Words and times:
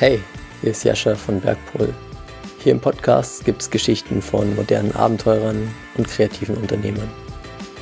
Hey, 0.00 0.18
hier 0.62 0.70
ist 0.70 0.82
Jascha 0.82 1.14
von 1.14 1.42
Bergpol. 1.42 1.92
Hier 2.60 2.72
im 2.72 2.80
Podcast 2.80 3.44
gibt 3.44 3.60
es 3.60 3.68
Geschichten 3.68 4.22
von 4.22 4.56
modernen 4.56 4.96
Abenteurern 4.96 5.70
und 5.94 6.08
kreativen 6.08 6.56
Unternehmern. 6.56 7.10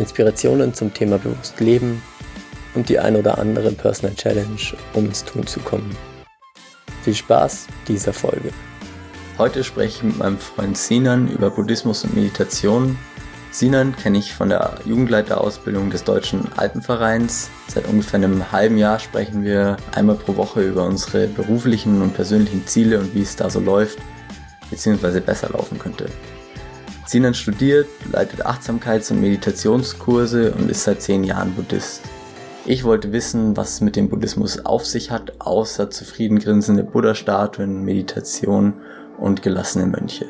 Inspirationen 0.00 0.74
zum 0.74 0.92
Thema 0.92 1.18
bewusst 1.18 1.60
Leben 1.60 2.02
und 2.74 2.88
die 2.88 2.98
ein 2.98 3.14
oder 3.14 3.38
andere 3.38 3.70
Personal 3.70 4.16
Challenge, 4.16 4.58
um 4.94 5.04
ins 5.04 5.24
Tun 5.24 5.46
zu 5.46 5.60
kommen. 5.60 5.96
Viel 7.04 7.14
Spaß 7.14 7.68
dieser 7.86 8.12
Folge. 8.12 8.50
Heute 9.38 9.62
spreche 9.62 9.98
ich 9.98 10.02
mit 10.02 10.18
meinem 10.18 10.38
Freund 10.38 10.76
Sinan 10.76 11.28
über 11.28 11.50
Buddhismus 11.50 12.02
und 12.02 12.16
Meditation. 12.16 12.98
Sinan 13.58 13.96
kenne 13.96 14.18
ich 14.18 14.34
von 14.34 14.50
der 14.50 14.74
Jugendleiterausbildung 14.84 15.90
des 15.90 16.04
Deutschen 16.04 16.46
Alpenvereins. 16.54 17.50
Seit 17.66 17.88
ungefähr 17.88 18.18
einem 18.18 18.52
halben 18.52 18.78
Jahr 18.78 19.00
sprechen 19.00 19.42
wir 19.42 19.78
einmal 19.96 20.14
pro 20.14 20.36
Woche 20.36 20.62
über 20.62 20.84
unsere 20.84 21.26
beruflichen 21.26 22.00
und 22.00 22.14
persönlichen 22.14 22.68
Ziele 22.68 23.00
und 23.00 23.16
wie 23.16 23.22
es 23.22 23.34
da 23.34 23.50
so 23.50 23.58
läuft, 23.58 23.98
beziehungsweise 24.70 25.20
besser 25.20 25.50
laufen 25.50 25.76
könnte. 25.76 26.06
Sinan 27.04 27.34
studiert, 27.34 27.88
leitet 28.12 28.46
Achtsamkeits- 28.46 29.10
und 29.10 29.20
Meditationskurse 29.22 30.52
und 30.52 30.70
ist 30.70 30.84
seit 30.84 31.02
zehn 31.02 31.24
Jahren 31.24 31.52
Buddhist. 31.54 32.02
Ich 32.64 32.84
wollte 32.84 33.10
wissen, 33.10 33.56
was 33.56 33.70
es 33.70 33.80
mit 33.80 33.96
dem 33.96 34.08
Buddhismus 34.08 34.64
auf 34.64 34.86
sich 34.86 35.10
hat, 35.10 35.40
außer 35.40 35.90
zufrieden 35.90 36.38
grinsende 36.38 36.84
Buddha-Statuen, 36.84 37.82
Meditation 37.82 38.74
und 39.18 39.42
gelassene 39.42 39.86
Mönche. 39.86 40.26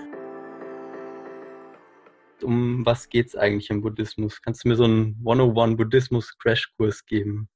Um 2.43 2.87
was 2.87 3.09
geht 3.09 3.29
es 3.29 3.37
eigentlich 3.37 3.71
im 3.71 3.83
Buddhismus? 3.83 4.41
Kannst 4.43 4.65
du 4.65 4.69
mir 4.69 4.77
so 4.77 4.85
einen 4.85 5.17
101 5.21 5.77
Buddhismus-Crashkurs 5.77 7.07
geben? 7.07 7.49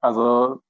Also, 0.00 0.60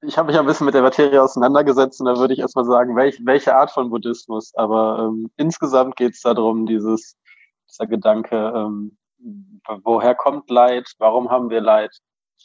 ich 0.00 0.18
habe 0.18 0.26
mich 0.28 0.38
ein 0.38 0.46
bisschen 0.46 0.66
mit 0.66 0.74
der 0.74 0.82
Materie 0.82 1.22
auseinandergesetzt 1.22 2.00
und 2.00 2.06
da 2.06 2.18
würde 2.18 2.34
ich 2.34 2.40
erstmal 2.40 2.64
sagen, 2.64 2.96
welch, 2.96 3.20
welche 3.24 3.54
Art 3.54 3.70
von 3.70 3.90
Buddhismus. 3.90 4.52
Aber 4.56 4.98
ähm, 4.98 5.30
insgesamt 5.36 5.96
geht 5.96 6.14
es 6.14 6.20
darum, 6.20 6.66
dieses, 6.66 7.16
dieser 7.70 7.86
Gedanke, 7.86 8.52
ähm, 8.54 8.98
woher 9.84 10.14
kommt 10.16 10.50
Leid, 10.50 10.92
warum 10.98 11.30
haben 11.30 11.48
wir 11.50 11.60
Leid 11.60 11.96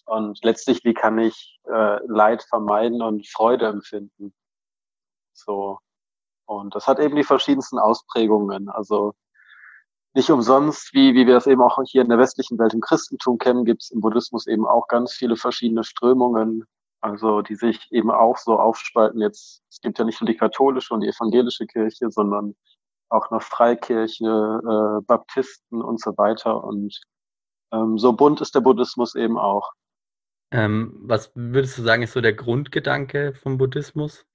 und 0.05 0.43
letztlich, 0.43 0.83
wie 0.83 0.93
kann 0.93 1.17
ich 1.17 1.59
äh, 1.65 1.99
Leid 2.05 2.43
vermeiden 2.43 3.01
und 3.01 3.27
Freude 3.27 3.67
empfinden. 3.67 4.33
So, 5.33 5.79
und 6.45 6.75
das 6.75 6.87
hat 6.87 6.99
eben 6.99 7.15
die 7.15 7.23
verschiedensten 7.23 7.79
Ausprägungen. 7.79 8.69
Also 8.69 9.13
nicht 10.17 10.29
umsonst, 10.31 10.93
wie, 10.93 11.13
wie 11.13 11.27
wir 11.27 11.37
es 11.37 11.47
eben 11.47 11.61
auch 11.61 11.79
hier 11.85 12.01
in 12.01 12.09
der 12.09 12.17
westlichen 12.17 12.59
Welt 12.59 12.73
im 12.73 12.81
Christentum 12.81 13.37
kennen, 13.37 13.65
gibt 13.65 13.83
es 13.83 13.91
im 13.91 14.01
Buddhismus 14.01 14.47
eben 14.47 14.65
auch 14.65 14.87
ganz 14.87 15.13
viele 15.13 15.37
verschiedene 15.37 15.83
Strömungen, 15.83 16.65
also 17.01 17.41
die 17.41 17.55
sich 17.55 17.87
eben 17.91 18.11
auch 18.11 18.37
so 18.37 18.59
aufspalten. 18.59 19.21
Jetzt, 19.21 19.61
es 19.69 19.79
gibt 19.79 19.99
ja 19.99 20.05
nicht 20.05 20.19
nur 20.19 20.27
die 20.27 20.35
katholische 20.35 20.93
und 20.93 21.01
die 21.01 21.07
evangelische 21.07 21.67
Kirche, 21.67 22.09
sondern 22.09 22.55
auch 23.09 23.31
noch 23.31 23.41
Freikirche, 23.41 24.25
äh, 24.25 25.05
Baptisten 25.05 25.81
und 25.81 26.01
so 26.01 26.17
weiter. 26.17 26.63
Und 26.63 26.99
ähm, 27.71 27.97
so 27.97 28.11
bunt 28.11 28.41
ist 28.41 28.55
der 28.55 28.61
Buddhismus 28.61 29.15
eben 29.15 29.37
auch. 29.37 29.71
Ähm, 30.51 30.97
was 31.03 31.31
würdest 31.35 31.77
du 31.77 31.83
sagen, 31.83 32.03
ist 32.03 32.13
so 32.13 32.21
der 32.21 32.33
Grundgedanke 32.33 33.33
vom 33.35 33.57
Buddhismus? 33.57 34.25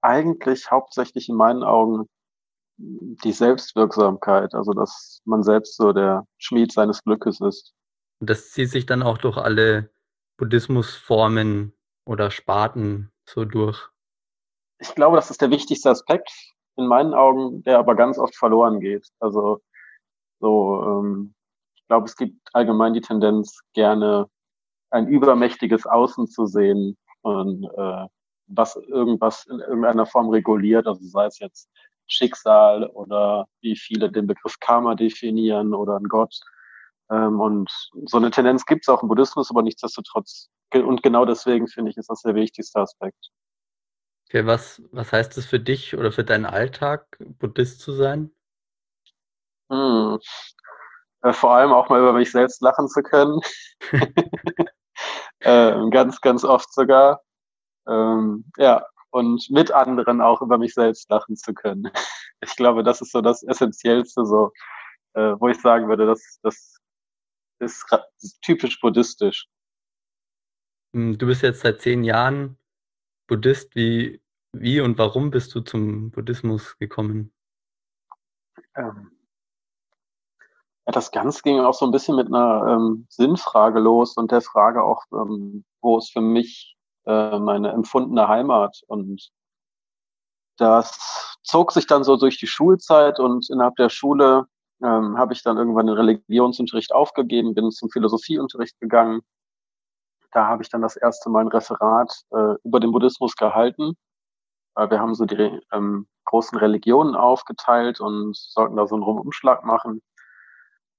eigentlich 0.00 0.70
hauptsächlich 0.70 1.28
in 1.28 1.36
meinen 1.36 1.62
Augen 1.62 2.08
die 2.78 3.32
Selbstwirksamkeit, 3.32 4.54
also 4.54 4.72
dass 4.72 5.20
man 5.24 5.42
selbst 5.42 5.76
so 5.76 5.92
der 5.92 6.24
Schmied 6.38 6.72
seines 6.72 7.02
Glückes 7.02 7.40
ist. 7.40 7.74
Und 8.20 8.30
das 8.30 8.50
zieht 8.50 8.70
sich 8.70 8.86
dann 8.86 9.02
auch 9.02 9.18
durch 9.18 9.36
alle 9.36 9.90
Buddhismusformen 10.36 11.72
oder 12.06 12.30
Sparten 12.30 13.10
so 13.28 13.44
durch. 13.44 13.88
Ich 14.78 14.94
glaube, 14.94 15.16
das 15.16 15.30
ist 15.30 15.42
der 15.42 15.50
wichtigste 15.50 15.90
Aspekt 15.90 16.30
in 16.76 16.86
meinen 16.86 17.14
Augen, 17.14 17.62
der 17.64 17.78
aber 17.78 17.96
ganz 17.96 18.18
oft 18.18 18.36
verloren 18.36 18.80
geht. 18.80 19.08
Also 19.18 19.60
so, 20.40 20.82
ähm, 20.84 21.34
ich 21.74 21.86
glaube, 21.88 22.06
es 22.06 22.16
gibt 22.16 22.36
allgemein 22.52 22.94
die 22.94 23.00
Tendenz, 23.00 23.60
gerne 23.74 24.28
ein 24.90 25.08
übermächtiges 25.08 25.86
Außen 25.86 26.28
zu 26.28 26.46
sehen 26.46 26.96
und 27.22 27.64
äh, 27.64 28.06
was 28.46 28.76
irgendwas 28.76 29.44
in 29.46 29.58
irgendeiner 29.58 30.06
Form 30.06 30.30
reguliert, 30.30 30.86
also 30.86 31.04
sei 31.04 31.26
es 31.26 31.38
jetzt 31.40 31.68
Schicksal 32.08 32.86
oder 32.86 33.46
wie 33.60 33.76
viele 33.76 34.10
den 34.10 34.26
Begriff 34.26 34.58
Karma 34.60 34.94
definieren 34.94 35.74
oder 35.74 35.96
ein 35.96 36.08
Gott. 36.08 36.34
Ähm, 37.10 37.40
und 37.40 37.70
so 38.06 38.16
eine 38.16 38.30
Tendenz 38.30 38.66
gibt 38.66 38.84
es 38.84 38.88
auch 38.88 39.02
im 39.02 39.08
Buddhismus, 39.08 39.50
aber 39.50 39.62
nichtsdestotrotz. 39.62 40.48
Und 40.72 41.02
genau 41.02 41.24
deswegen 41.24 41.68
finde 41.68 41.90
ich, 41.90 41.96
ist 41.96 42.10
das 42.10 42.22
der 42.22 42.34
wichtigste 42.34 42.80
Aspekt. 42.80 43.30
Okay, 44.28 44.44
was, 44.44 44.82
was 44.92 45.12
heißt 45.12 45.38
es 45.38 45.46
für 45.46 45.60
dich 45.60 45.96
oder 45.96 46.12
für 46.12 46.24
deinen 46.24 46.44
Alltag, 46.44 47.16
Buddhist 47.38 47.80
zu 47.80 47.92
sein? 47.92 48.30
Hm. 49.70 50.18
Äh, 51.22 51.32
vor 51.32 51.52
allem 51.52 51.72
auch 51.72 51.88
mal 51.88 52.00
über 52.00 52.12
mich 52.12 52.30
selbst 52.30 52.60
lachen 52.60 52.88
zu 52.88 53.02
können. 53.02 53.40
äh, 55.40 55.90
ganz, 55.90 56.20
ganz 56.20 56.44
oft 56.44 56.72
sogar. 56.72 57.22
Ähm, 57.88 58.44
ja, 58.56 58.84
und 59.10 59.48
mit 59.50 59.70
anderen 59.72 60.20
auch 60.20 60.42
über 60.42 60.58
mich 60.58 60.74
selbst 60.74 61.10
lachen 61.10 61.36
zu 61.36 61.54
können. 61.54 61.90
Ich 62.40 62.54
glaube, 62.54 62.84
das 62.84 63.00
ist 63.00 63.10
so 63.10 63.20
das 63.20 63.42
Essentiellste, 63.42 64.24
so, 64.24 64.52
äh, 65.14 65.34
wo 65.40 65.48
ich 65.48 65.60
sagen 65.60 65.88
würde, 65.88 66.06
das, 66.06 66.38
das 66.44 66.78
ist 67.58 67.84
typisch 68.42 68.80
buddhistisch. 68.80 69.48
Hm, 70.94 71.18
du 71.18 71.26
bist 71.26 71.42
jetzt 71.42 71.62
seit 71.62 71.80
zehn 71.80 72.04
Jahren 72.04 72.56
Buddhist. 73.26 73.74
Wie, 73.74 74.22
wie 74.52 74.80
und 74.80 74.98
warum 74.98 75.30
bist 75.30 75.52
du 75.54 75.60
zum 75.60 76.12
Buddhismus 76.12 76.78
gekommen? 76.78 77.32
Ähm, 78.76 79.10
ja, 80.86 80.92
das 80.92 81.10
Ganze 81.10 81.42
ging 81.42 81.60
auch 81.60 81.74
so 81.74 81.84
ein 81.84 81.92
bisschen 81.92 82.16
mit 82.16 82.28
einer 82.28 82.66
ähm, 82.66 83.06
Sinnfrage 83.10 83.78
los 83.78 84.16
und 84.16 84.32
der 84.32 84.40
Frage 84.40 84.82
auch, 84.82 85.04
ähm, 85.12 85.64
wo 85.82 85.98
es 85.98 86.08
für 86.08 86.22
mich 86.22 86.77
äh, 87.08 87.38
meine 87.38 87.70
empfundene 87.72 88.28
Heimat. 88.28 88.82
Und 88.86 89.30
das 90.58 91.38
zog 91.42 91.72
sich 91.72 91.86
dann 91.86 92.04
so 92.04 92.16
durch 92.16 92.38
die 92.38 92.46
Schulzeit 92.46 93.18
und 93.18 93.48
innerhalb 93.50 93.76
der 93.76 93.88
Schule 93.88 94.46
ähm, 94.82 95.16
habe 95.18 95.32
ich 95.32 95.42
dann 95.42 95.56
irgendwann 95.56 95.86
den 95.86 95.96
Religionsunterricht 95.96 96.92
aufgegeben, 96.92 97.54
bin 97.54 97.70
zum 97.70 97.90
Philosophieunterricht 97.90 98.78
gegangen. 98.78 99.22
Da 100.32 100.46
habe 100.46 100.62
ich 100.62 100.68
dann 100.68 100.82
das 100.82 100.96
erste 100.96 101.30
Mal 101.30 101.40
ein 101.40 101.48
Referat 101.48 102.12
äh, 102.30 102.54
über 102.62 102.78
den 102.78 102.92
Buddhismus 102.92 103.34
gehalten. 103.36 103.96
Äh, 104.76 104.90
wir 104.90 105.00
haben 105.00 105.14
so 105.14 105.24
die 105.24 105.60
ähm, 105.72 106.06
großen 106.26 106.58
Religionen 106.58 107.16
aufgeteilt 107.16 108.00
und 108.00 108.36
sollten 108.36 108.76
da 108.76 108.86
so 108.86 108.94
einen 108.94 109.04
Rumumschlag 109.04 109.64
machen. 109.64 110.02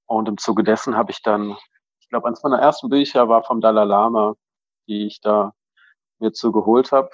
Und 0.06 0.28
im 0.28 0.38
Zuge 0.38 0.64
dessen 0.64 0.96
habe 0.96 1.12
ich 1.12 1.22
dann, 1.22 1.56
ich 2.00 2.08
glaube, 2.08 2.26
eines 2.26 2.42
meiner 2.42 2.58
ersten 2.58 2.88
Bücher 2.88 3.28
war 3.28 3.44
vom 3.44 3.60
Dalai 3.60 3.84
Lama, 3.84 4.34
die 4.88 5.06
ich 5.06 5.20
da 5.20 5.52
mir 6.20 6.32
zu 6.32 6.52
geholt 6.52 6.92
habe. 6.92 7.10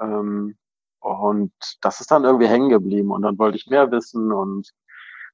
Ähm, 0.00 0.56
und 1.00 1.52
das 1.80 2.00
ist 2.00 2.10
dann 2.10 2.24
irgendwie 2.24 2.48
hängen 2.48 2.70
geblieben 2.70 3.12
und 3.12 3.22
dann 3.22 3.38
wollte 3.38 3.56
ich 3.56 3.66
mehr 3.68 3.90
wissen 3.90 4.32
und 4.32 4.72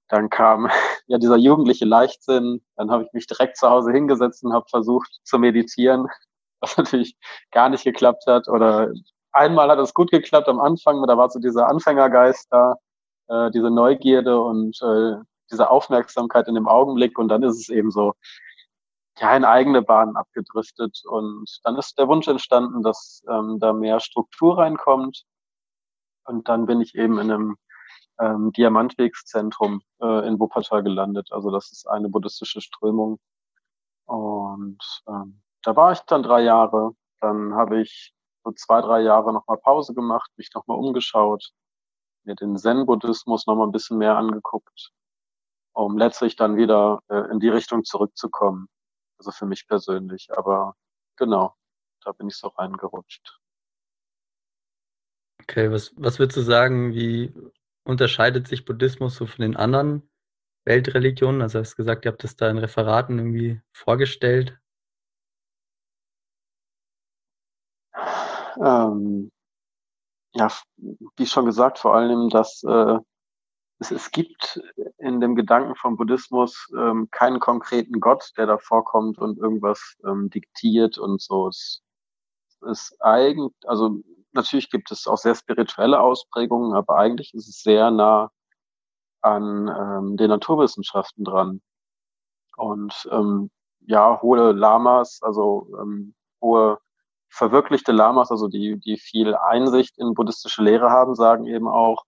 dann 0.08 0.30
kam 0.30 0.68
ja 1.06 1.18
dieser 1.18 1.36
jugendliche 1.36 1.84
Leichtsinn. 1.84 2.62
Dann 2.76 2.90
habe 2.90 3.04
ich 3.04 3.12
mich 3.12 3.26
direkt 3.26 3.56
zu 3.56 3.68
Hause 3.68 3.92
hingesetzt 3.92 4.44
und 4.44 4.52
habe 4.52 4.66
versucht 4.68 5.20
zu 5.24 5.38
meditieren, 5.38 6.08
was 6.60 6.76
natürlich 6.76 7.16
gar 7.50 7.68
nicht 7.68 7.84
geklappt 7.84 8.24
hat. 8.26 8.48
Oder 8.48 8.92
einmal 9.32 9.68
hat 9.70 9.78
es 9.78 9.94
gut 9.94 10.10
geklappt 10.10 10.48
am 10.48 10.60
Anfang, 10.60 11.04
da 11.06 11.16
war 11.16 11.30
so 11.30 11.38
dieser 11.38 11.68
Anfängergeist 11.68 12.48
da, 12.50 12.76
äh, 13.28 13.50
diese 13.50 13.70
Neugierde 13.70 14.40
und 14.40 14.80
äh, 14.82 15.16
diese 15.50 15.70
Aufmerksamkeit 15.70 16.48
in 16.48 16.54
dem 16.54 16.68
Augenblick. 16.68 17.18
Und 17.18 17.28
dann 17.28 17.42
ist 17.42 17.58
es 17.58 17.68
eben 17.68 17.90
so, 17.90 18.14
ja, 19.18 19.36
in 19.36 19.44
eigene 19.44 19.82
Bahnen 19.82 20.16
abgedriftet. 20.16 21.02
Und 21.06 21.60
dann 21.64 21.76
ist 21.76 21.98
der 21.98 22.08
Wunsch 22.08 22.28
entstanden, 22.28 22.82
dass 22.82 23.22
ähm, 23.28 23.58
da 23.60 23.72
mehr 23.72 24.00
Struktur 24.00 24.58
reinkommt. 24.58 25.24
Und 26.24 26.48
dann 26.48 26.66
bin 26.66 26.80
ich 26.80 26.94
eben 26.94 27.18
in 27.18 27.30
einem 27.30 27.56
ähm, 28.20 28.52
Diamantwegszentrum 28.52 29.82
äh, 30.00 30.26
in 30.26 30.38
Wuppertal 30.38 30.82
gelandet. 30.82 31.28
Also 31.32 31.50
das 31.50 31.72
ist 31.72 31.88
eine 31.88 32.08
buddhistische 32.08 32.60
Strömung. 32.60 33.18
Und 34.06 34.82
ähm, 35.08 35.42
da 35.62 35.76
war 35.76 35.92
ich 35.92 36.00
dann 36.00 36.22
drei 36.22 36.42
Jahre. 36.42 36.92
Dann 37.20 37.54
habe 37.54 37.80
ich 37.80 38.14
so 38.44 38.52
zwei, 38.52 38.80
drei 38.80 39.00
Jahre 39.00 39.32
nochmal 39.32 39.58
Pause 39.58 39.94
gemacht, 39.94 40.30
mich 40.36 40.50
nochmal 40.54 40.78
umgeschaut, 40.78 41.52
mir 42.24 42.34
den 42.34 42.56
Zen-Buddhismus 42.56 43.46
nochmal 43.46 43.66
ein 43.66 43.72
bisschen 43.72 43.98
mehr 43.98 44.16
angeguckt, 44.16 44.92
um 45.72 45.96
letztlich 45.96 46.36
dann 46.36 46.56
wieder 46.56 47.00
äh, 47.08 47.30
in 47.30 47.40
die 47.40 47.48
Richtung 47.48 47.84
zurückzukommen. 47.84 48.68
Also 49.18 49.30
für 49.30 49.46
mich 49.46 49.66
persönlich. 49.66 50.28
Aber 50.36 50.76
genau, 51.16 51.54
da 52.04 52.12
bin 52.12 52.28
ich 52.28 52.36
so 52.36 52.48
reingerutscht. 52.48 53.40
Okay, 55.42 55.70
was, 55.70 55.92
was 55.96 56.18
würdest 56.18 56.36
du 56.38 56.42
sagen, 56.42 56.94
wie 56.94 57.34
unterscheidet 57.84 58.48
sich 58.48 58.64
Buddhismus 58.64 59.16
so 59.16 59.26
von 59.26 59.42
den 59.42 59.56
anderen 59.56 60.08
Weltreligionen? 60.64 61.42
Also 61.42 61.58
hast 61.58 61.72
du 61.72 61.76
gesagt, 61.76 62.04
ihr 62.04 62.12
habt 62.12 62.24
das 62.24 62.36
da 62.36 62.48
in 62.48 62.58
Referaten 62.58 63.18
irgendwie 63.18 63.60
vorgestellt. 63.72 64.58
Ähm, 68.56 69.30
ja, 70.34 70.48
wie 71.16 71.26
schon 71.26 71.46
gesagt, 71.46 71.78
vor 71.78 71.94
allem, 71.94 72.28
dass 72.28 72.62
äh, 72.64 72.98
es, 73.84 73.90
es 73.90 74.10
gibt 74.10 74.60
in 74.98 75.20
dem 75.20 75.34
Gedanken 75.34 75.74
vom 75.76 75.96
Buddhismus 75.96 76.68
ähm, 76.76 77.08
keinen 77.10 77.40
konkreten 77.40 78.00
Gott, 78.00 78.32
der 78.36 78.46
da 78.46 78.58
vorkommt 78.58 79.18
und 79.18 79.38
irgendwas 79.38 79.96
ähm, 80.06 80.30
diktiert 80.30 80.98
und 80.98 81.20
so. 81.20 81.48
Es 81.48 81.82
ist 82.62 82.96
eigentlich, 83.00 83.52
also 83.66 84.00
natürlich 84.32 84.70
gibt 84.70 84.90
es 84.90 85.06
auch 85.06 85.18
sehr 85.18 85.34
spirituelle 85.34 86.00
Ausprägungen, 86.00 86.74
aber 86.74 86.96
eigentlich 86.96 87.34
ist 87.34 87.48
es 87.48 87.62
sehr 87.62 87.90
nah 87.90 88.30
an 89.20 89.68
ähm, 89.68 90.16
den 90.16 90.28
Naturwissenschaften 90.28 91.24
dran. 91.24 91.60
Und 92.56 93.08
ähm, 93.10 93.50
ja, 93.80 94.20
hohe 94.22 94.52
Lamas, 94.52 95.20
also 95.22 95.68
ähm, 95.80 96.14
hohe 96.40 96.78
verwirklichte 97.28 97.92
Lamas, 97.92 98.30
also 98.30 98.48
die, 98.48 98.78
die 98.78 98.96
viel 98.96 99.34
Einsicht 99.34 99.98
in 99.98 100.14
buddhistische 100.14 100.62
Lehre 100.62 100.90
haben, 100.90 101.14
sagen 101.14 101.46
eben 101.46 101.68
auch, 101.68 102.04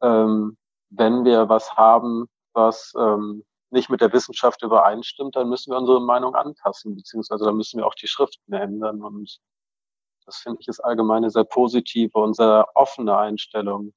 ähm, 0.00 0.56
wenn 0.96 1.24
wir 1.24 1.48
was 1.48 1.76
haben, 1.76 2.26
was 2.52 2.92
ähm, 2.98 3.44
nicht 3.70 3.90
mit 3.90 4.00
der 4.00 4.12
Wissenschaft 4.12 4.62
übereinstimmt, 4.62 5.36
dann 5.36 5.48
müssen 5.48 5.72
wir 5.72 5.78
unsere 5.78 6.00
Meinung 6.00 6.34
anpassen, 6.34 6.94
beziehungsweise 6.94 7.44
dann 7.44 7.56
müssen 7.56 7.78
wir 7.78 7.86
auch 7.86 7.94
die 7.94 8.06
Schriften 8.06 8.52
ändern. 8.52 9.02
Und 9.02 9.38
das 10.24 10.36
finde 10.38 10.60
ich 10.60 10.68
ist 10.68 10.80
allgemein 10.80 11.18
eine 11.18 11.30
sehr 11.30 11.44
positive 11.44 12.18
und 12.18 12.34
sehr 12.34 12.68
offene 12.74 13.16
Einstellung, 13.16 13.92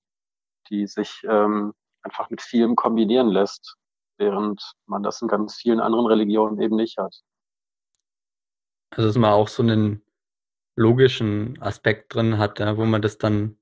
die 0.70 0.88
sich 0.88 1.22
ähm, 1.30 1.74
einfach 2.02 2.30
mit 2.30 2.42
vielem 2.42 2.76
kombinieren 2.76 3.30
lässt, 3.30 3.78
während 4.18 4.74
man 4.88 5.04
das 5.04 5.22
in 5.22 5.28
ganz 5.28 5.56
vielen 5.56 5.80
anderen 5.80 6.08
Religionen 6.08 6.60
eben 6.60 6.76
nicht 6.76 6.98
hat. 6.98 7.16
Also 8.92 9.10
dass 9.10 9.18
man 9.18 9.34
auch 9.34 9.48
so 9.48 9.62
einen 9.62 10.02
logischen 10.76 11.62
Aspekt 11.62 12.16
drin 12.16 12.38
hat, 12.38 12.60
ja, 12.60 12.78
wo 12.78 12.86
man 12.86 13.02
das 13.02 13.18
dann 13.18 13.58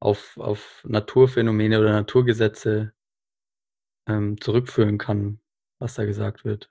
auf, 0.00 0.36
auf 0.38 0.82
Naturphänomene 0.84 1.78
oder 1.78 1.92
Naturgesetze 1.92 2.92
ähm, 4.06 4.40
zurückführen 4.40 4.98
kann, 4.98 5.40
was 5.78 5.94
da 5.94 6.04
gesagt 6.04 6.44
wird. 6.44 6.70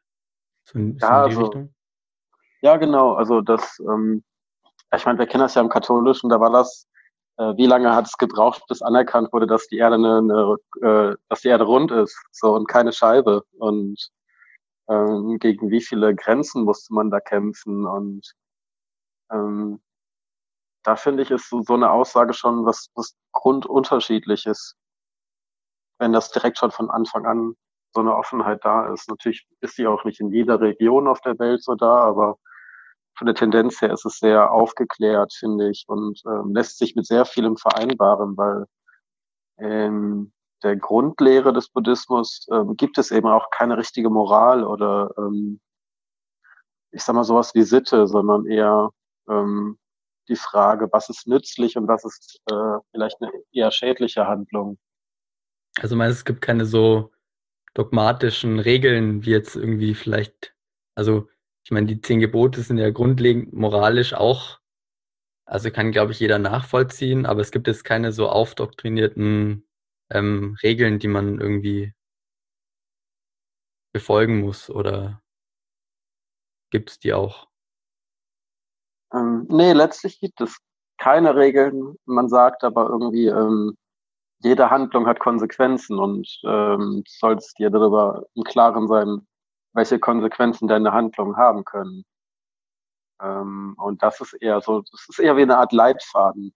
So 0.66 0.80
in, 0.80 1.00
so 1.00 1.06
ja, 1.06 1.26
in 1.26 1.30
die 1.30 1.36
also, 1.36 1.46
Richtung? 1.46 1.74
Ja, 2.62 2.78
genau. 2.78 3.14
Also 3.14 3.42
das, 3.42 3.80
ähm, 3.80 4.24
ich 4.96 5.06
meine, 5.06 5.20
wir 5.20 5.28
kennen 5.28 5.44
das 5.44 5.56
ja 5.56 5.62
im 5.62 5.70
Katholischen, 5.70 6.30
da 6.30 6.40
war 6.40 6.52
das, 6.52 6.88
äh, 7.38 7.56
wie 7.56 7.68
lange 7.68 7.96
hat 7.96 8.08
es 8.08 8.18
gebraucht, 8.18 8.64
bis 8.68 8.82
anerkannt 8.82 9.32
wurde, 9.32 9.48
dass 9.48 9.68
die 9.68 9.78
Erde 9.78 9.96
eine, 9.96 10.18
eine 10.18 10.58
äh, 10.82 11.16
dass 11.30 11.42
die 11.42 11.50
Erde 11.50 11.66
rund 11.66 11.92
ist, 11.92 12.20
so 12.32 12.54
und 12.56 12.68
keine 12.68 12.92
Scheibe. 12.92 13.44
Und 13.58 14.10
ähm, 14.90 15.38
gegen 15.40 15.70
wie 15.70 15.82
viele 15.82 16.16
Grenzen 16.16 16.64
musste 16.64 16.94
man 16.94 17.12
da 17.12 17.20
kämpfen 17.20 17.86
und 17.86 18.34
ähm, 19.32 19.80
da 20.84 20.96
finde 20.96 21.24
ich, 21.24 21.32
ist 21.32 21.50
so, 21.50 21.62
so 21.62 21.74
eine 21.74 21.92
Aussage 21.92 22.34
schon 22.34 22.66
was, 22.66 22.90
was 22.96 23.16
grundunterschiedliches, 23.34 24.76
wenn 26.00 26.14
das 26.14 26.32
direkt 26.32 26.58
schon 26.58 26.72
von 26.72 26.90
Anfang 26.90 27.26
an 27.26 27.56
so 27.94 28.02
eine 28.02 28.16
Offenheit 28.16 28.64
da 28.64 28.92
ist. 28.94 29.10
Natürlich 29.10 29.48
ist 29.62 29.78
die 29.78 29.88
auch 29.88 30.04
nicht 30.04 30.20
in 30.20 30.32
jeder 30.32 30.60
Region 30.62 31.08
auf 31.08 31.22
der 31.22 31.38
Welt 31.40 31.64
so 31.64 31.76
da, 31.76 31.98
aber 31.98 32.38
von 33.18 33.26
der 33.26 33.36
Tendenz 33.36 33.82
her 33.82 33.92
ist 33.92 34.06
es 34.06 34.20
sehr 34.20 34.52
aufgeklärt, 34.52 35.34
finde 35.34 35.70
ich, 35.70 35.86
und 35.88 36.22
ähm, 36.26 36.54
lässt 36.54 36.78
sich 36.78 36.96
mit 36.96 37.06
sehr 37.06 37.26
vielem 37.26 37.58
vereinbaren, 37.58 38.38
weil 38.38 38.66
in 39.58 40.32
der 40.64 40.78
Grundlehre 40.78 41.52
des 41.52 41.70
Buddhismus 41.70 42.48
ähm, 42.52 42.76
gibt 42.78 42.98
es 42.98 43.12
eben 43.12 43.28
auch 43.28 43.50
keine 43.50 43.78
richtige 43.78 44.10
Moral 44.10 44.64
oder 44.64 45.12
ähm, 45.18 45.60
ich 46.92 47.04
sag 47.04 47.16
mal 47.16 47.24
sowas 47.24 47.54
wie 47.56 47.64
Sitte, 47.64 48.08
sondern 48.08 48.46
eher 48.46 48.92
ähm, 49.30 49.78
die 50.30 50.36
Frage, 50.36 50.88
was 50.92 51.10
ist 51.10 51.28
nützlich 51.28 51.76
und 51.78 51.88
was 51.88 52.06
ist 52.06 52.40
äh, 52.52 52.80
vielleicht 52.92 53.22
eine 53.22 53.32
eher 53.52 53.72
schädliche 53.72 54.28
Handlung. 54.28 54.78
Also 55.80 55.96
meinst 55.96 56.20
es 56.20 56.26
gibt 56.26 56.42
keine 56.42 56.66
so 56.66 57.12
dogmatischen 57.74 58.60
Regeln, 58.60 59.26
wie 59.26 59.32
jetzt 59.32 59.56
irgendwie 59.56 59.96
vielleicht, 59.96 60.56
also 60.96 61.28
ich 61.64 61.72
meine, 61.72 61.88
die 61.88 62.02
zehn 62.02 62.20
Gebote 62.20 62.62
sind 62.62 62.78
ja 62.78 62.90
grundlegend 62.90 63.54
moralisch 63.54 64.14
auch, 64.14 64.60
also 65.46 65.72
kann, 65.72 65.92
glaube 65.92 66.12
ich, 66.12 66.20
jeder 66.20 66.40
nachvollziehen, 66.40 67.26
aber 67.26 67.42
es 67.42 67.52
gibt 67.52 67.68
jetzt 67.68 67.84
keine 67.84 68.12
so 68.12 68.30
aufdoktrinierten 68.30 69.68
ähm, 70.12 70.58
Regeln, 70.64 71.00
die 71.00 71.08
man 71.08 71.40
irgendwie 71.40 71.94
befolgen 73.94 74.42
muss 74.42 74.70
oder 74.70 75.22
gibt 76.72 76.92
es 76.92 77.00
die 77.00 77.14
auch? 77.14 77.49
Ähm, 79.14 79.46
nee, 79.50 79.74
letztlich 79.74 80.20
gibt 80.20 80.42
es 80.42 80.58
keine 80.98 81.36
Regeln. 81.36 81.96
Man 82.06 82.30
sagt 82.30 82.64
aber 82.64 82.90
irgendwie, 82.90 83.28
ähm, 83.28 83.76
jede 84.40 84.70
Handlung 84.70 85.08
hat 85.08 85.20
Konsequenzen 85.20 86.00
und 86.00 86.28
ähm, 86.46 87.04
solltest 87.08 87.58
dir 87.60 87.70
darüber 87.70 88.26
im 88.36 88.44
Klaren 88.44 88.88
sein, 88.88 89.28
welche 89.74 90.00
Konsequenzen 90.00 90.68
deine 90.68 90.92
Handlungen 90.94 91.38
haben 91.38 91.66
können. 91.66 92.06
Ähm, 93.22 93.76
und 93.78 94.02
das 94.04 94.22
ist 94.22 94.34
eher 94.34 94.62
so, 94.62 94.82
das 94.82 95.06
ist 95.10 95.20
eher 95.20 95.36
wie 95.38 95.44
eine 95.44 95.58
Art 95.58 95.74
Leitfaden. 95.74 96.54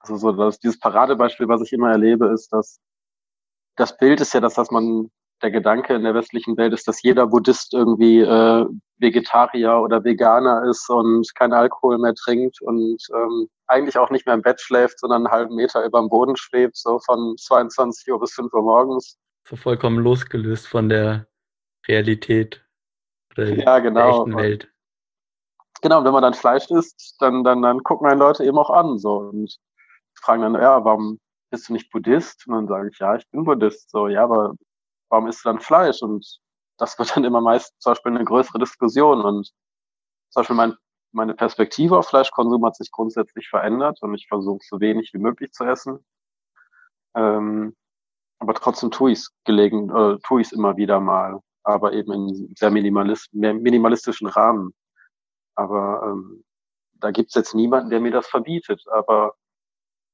Also 0.00 0.16
so, 0.16 0.32
dass 0.32 0.58
dieses 0.58 0.80
Paradebeispiel, 0.80 1.48
was 1.48 1.62
ich 1.62 1.72
immer 1.72 1.90
erlebe, 1.90 2.28
ist, 2.28 2.52
dass 2.52 2.80
das 3.76 3.96
Bild 3.96 4.20
ist 4.20 4.34
ja 4.34 4.40
das, 4.40 4.56
was 4.56 4.70
man 4.70 5.10
der 5.42 5.50
Gedanke 5.50 5.94
in 5.94 6.04
der 6.04 6.14
westlichen 6.14 6.56
Welt 6.56 6.72
ist, 6.72 6.86
dass 6.88 7.02
jeder 7.02 7.26
Buddhist 7.26 7.74
irgendwie 7.74 8.20
äh, 8.20 8.66
Vegetarier 8.98 9.78
oder 9.78 10.04
Veganer 10.04 10.64
ist 10.68 10.88
und 10.88 11.34
kein 11.34 11.52
Alkohol 11.52 11.98
mehr 11.98 12.14
trinkt 12.14 12.60
und 12.62 12.98
ähm, 13.14 13.48
eigentlich 13.66 13.98
auch 13.98 14.10
nicht 14.10 14.26
mehr 14.26 14.34
im 14.34 14.42
Bett 14.42 14.60
schläft, 14.60 15.00
sondern 15.00 15.26
einen 15.26 15.34
halben 15.34 15.54
Meter 15.56 15.84
über 15.84 16.00
dem 16.00 16.08
Boden 16.08 16.36
schwebt, 16.36 16.76
so 16.76 16.98
von 17.00 17.36
22 17.36 18.12
Uhr 18.12 18.20
bis 18.20 18.32
5 18.32 18.52
Uhr 18.52 18.62
morgens. 18.62 19.18
So 19.48 19.56
vollkommen 19.56 19.98
losgelöst 19.98 20.68
von 20.68 20.88
der 20.88 21.26
Realität 21.88 22.64
der, 23.36 23.58
ja, 23.58 23.78
genau. 23.80 24.00
der 24.00 24.08
echten 24.10 24.36
Welt. 24.36 24.68
Genau, 25.82 25.98
und 25.98 26.04
wenn 26.04 26.12
man 26.12 26.22
dann 26.22 26.34
Fleisch 26.34 26.70
isst, 26.70 27.16
dann, 27.18 27.42
dann, 27.42 27.62
dann 27.62 27.82
gucken 27.82 28.06
einen 28.06 28.20
Leute 28.20 28.44
eben 28.44 28.58
auch 28.58 28.70
an 28.70 28.98
so 28.98 29.16
und 29.16 29.56
fragen 30.14 30.42
dann, 30.42 30.54
ja, 30.54 30.84
warum 30.84 31.18
bist 31.50 31.68
du 31.68 31.72
nicht 31.72 31.90
Buddhist? 31.90 32.46
Und 32.46 32.54
dann 32.54 32.68
sage 32.68 32.90
ich, 32.92 32.98
ja, 32.98 33.16
ich 33.16 33.28
bin 33.30 33.44
Buddhist. 33.44 33.90
So, 33.90 34.06
ja, 34.06 34.22
aber 34.24 34.54
warum 35.12 35.28
isst 35.28 35.44
du 35.44 35.50
dann 35.50 35.60
Fleisch? 35.60 36.02
Und 36.02 36.40
das 36.78 36.98
wird 36.98 37.14
dann 37.14 37.24
immer 37.24 37.42
meist 37.42 37.74
zum 37.80 37.92
Beispiel 37.92 38.12
eine 38.12 38.24
größere 38.24 38.58
Diskussion. 38.58 39.20
Und 39.20 39.52
zum 40.30 40.40
Beispiel 40.40 40.56
mein, 40.56 40.74
meine 41.12 41.34
Perspektive 41.34 41.98
auf 41.98 42.08
Fleischkonsum 42.08 42.64
hat 42.64 42.76
sich 42.76 42.90
grundsätzlich 42.90 43.48
verändert 43.48 43.98
und 44.00 44.14
ich 44.14 44.26
versuche 44.26 44.64
so 44.66 44.80
wenig 44.80 45.12
wie 45.12 45.18
möglich 45.18 45.52
zu 45.52 45.64
essen. 45.64 46.04
Ähm, 47.14 47.76
aber 48.38 48.54
trotzdem 48.54 48.90
tue 48.90 49.12
ich 49.12 49.18
es 49.18 49.30
gelegen, 49.44 49.90
äh, 49.90 50.18
tue 50.26 50.40
ich 50.40 50.46
es 50.48 50.52
immer 50.52 50.78
wieder 50.78 50.98
mal, 50.98 51.38
aber 51.62 51.92
eben 51.92 52.12
in 52.12 52.54
sehr 52.56 52.70
minimalist, 52.70 53.32
minimalistischen 53.34 54.28
Rahmen. 54.28 54.72
Aber 55.54 56.02
ähm, 56.04 56.42
da 56.94 57.10
gibt 57.10 57.28
es 57.28 57.34
jetzt 57.34 57.54
niemanden, 57.54 57.90
der 57.90 58.00
mir 58.00 58.12
das 58.12 58.26
verbietet. 58.26 58.82
Aber 58.90 59.34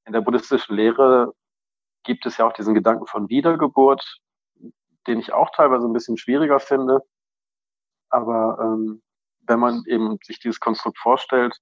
in 0.07 0.13
der 0.13 0.23
buddhistischen 0.23 0.75
Lehre 0.75 1.33
gibt 2.03 2.27
es 2.27 2.37
ja 2.37 2.47
auch 2.49 2.53
diesen 2.53 2.75
Gedanken 2.75 3.07
von 3.07 3.29
Wiedergeburt, 3.29 4.21
den 5.07 5.19
ich 5.21 5.33
auch 5.33 5.51
teilweise 5.51 5.87
ein 5.87 5.93
bisschen 5.93 6.19
schwieriger 6.19 6.61
finde. 6.61 7.01
Aber 8.11 8.59
ähm, 8.61 9.03
wenn 9.47 9.61
man 9.61 9.83
eben 9.87 10.19
sich 10.23 10.39
dieses 10.41 10.61
Konstrukt 10.61 10.99
vorstellt, 10.99 11.57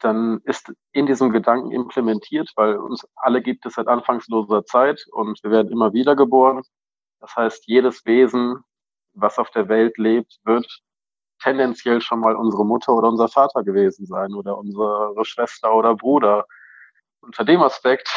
dann 0.00 0.40
ist 0.44 0.72
in 0.92 1.06
diesem 1.06 1.30
Gedanken 1.30 1.72
implementiert, 1.72 2.50
weil 2.56 2.76
uns 2.76 3.06
alle 3.16 3.42
gibt 3.42 3.66
es 3.66 3.74
seit 3.74 3.86
anfangsloser 3.86 4.64
Zeit 4.64 5.04
und 5.12 5.42
wir 5.42 5.50
werden 5.50 5.70
immer 5.70 5.92
wieder 5.92 6.16
geboren. 6.16 6.62
Das 7.20 7.36
heißt, 7.36 7.66
jedes 7.66 8.04
Wesen, 8.06 8.64
was 9.12 9.38
auf 9.38 9.50
der 9.50 9.68
Welt 9.68 9.98
lebt, 9.98 10.38
wird 10.44 10.66
tendenziell 11.42 12.00
schon 12.00 12.20
mal 12.20 12.36
unsere 12.36 12.64
Mutter 12.64 12.92
oder 12.92 13.08
unser 13.08 13.28
Vater 13.28 13.62
gewesen 13.62 14.06
sein 14.06 14.34
oder 14.34 14.56
unsere 14.56 15.14
Schwester 15.24 15.74
oder 15.74 15.94
Bruder. 15.94 16.46
Unter 17.20 17.44
dem 17.44 17.62
Aspekt 17.62 18.10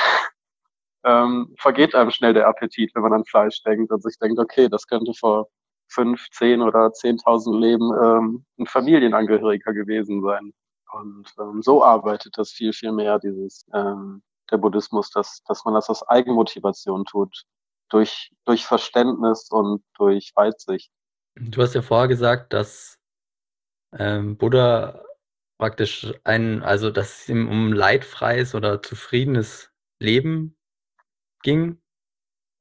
ähm, 1.06 1.54
vergeht 1.58 1.96
einem 1.96 2.12
schnell 2.12 2.34
der 2.34 2.48
Appetit, 2.48 2.94
wenn 2.96 3.04
man 3.04 3.14
an 3.14 3.26
Fleisch 3.26 3.62
denkt 3.64 3.92
und 3.92 4.02
sich 4.02 4.18
denkt, 4.20 4.40
okay, 4.40 4.70
das 4.70 4.88
könnte 4.88 5.14
vor 5.14 5.48
fünf, 5.88 6.30
zehn 6.32 6.62
oder 6.62 6.92
zehntausend 6.94 7.60
Leben 7.60 7.92
ähm, 8.04 8.46
ein 8.58 8.66
Familienangehöriger 8.66 9.74
gewesen 9.74 10.22
sein. 10.22 10.54
Und 10.92 11.28
ähm, 11.40 11.62
so 11.62 11.84
arbeitet 11.84 12.38
das 12.38 12.52
viel, 12.52 12.74
viel 12.74 12.92
mehr, 12.92 13.20
dieses 13.20 13.66
ähm, 13.74 14.22
der 14.52 14.58
Buddhismus, 14.58 15.10
dass, 15.10 15.42
dass 15.48 15.66
man 15.66 15.74
das 15.74 15.90
aus 15.90 16.08
Eigenmotivation 16.08 17.06
tut, 17.06 17.44
durch, 17.90 18.32
durch 18.46 18.66
Verständnis 18.66 19.50
und 19.50 19.84
durch 19.98 20.32
Weitsicht. 20.36 20.92
Du 21.36 21.62
hast 21.62 21.74
ja 21.74 21.82
vorher 21.82 22.08
gesagt, 22.08 22.54
dass 22.54 23.00
ähm, 23.98 24.38
Buddha 24.38 25.04
praktisch 25.58 26.14
ein, 26.24 26.62
also 26.64 26.90
dass 26.90 27.22
es 27.22 27.30
ihm 27.30 27.48
um 27.50 27.74
leidfreies 27.74 28.54
oder 28.54 28.82
zufriedenes 28.82 29.72
Leben 30.00 30.56
ging. 31.44 31.82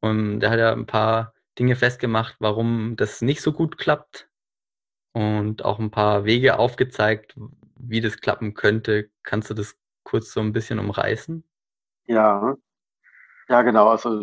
Und 0.00 0.40
der 0.40 0.50
hat 0.50 0.58
ja 0.58 0.72
ein 0.72 0.86
paar 0.86 1.34
Dinge 1.58 1.76
festgemacht, 1.76 2.36
warum 2.38 2.96
das 2.96 3.22
nicht 3.22 3.40
so 3.40 3.52
gut 3.52 3.78
klappt. 3.78 4.28
Und 5.12 5.64
auch 5.64 5.78
ein 5.78 5.90
paar 5.90 6.24
Wege 6.24 6.58
aufgezeigt, 6.58 7.36
wie 7.76 8.00
das 8.00 8.18
klappen 8.18 8.54
könnte. 8.54 9.10
Kannst 9.22 9.50
du 9.50 9.54
das 9.54 9.76
kurz 10.04 10.32
so 10.32 10.40
ein 10.40 10.52
bisschen 10.52 10.78
umreißen? 10.78 11.44
Ja, 12.06 12.56
ja, 13.48 13.62
genau. 13.62 13.88
Also 13.88 14.22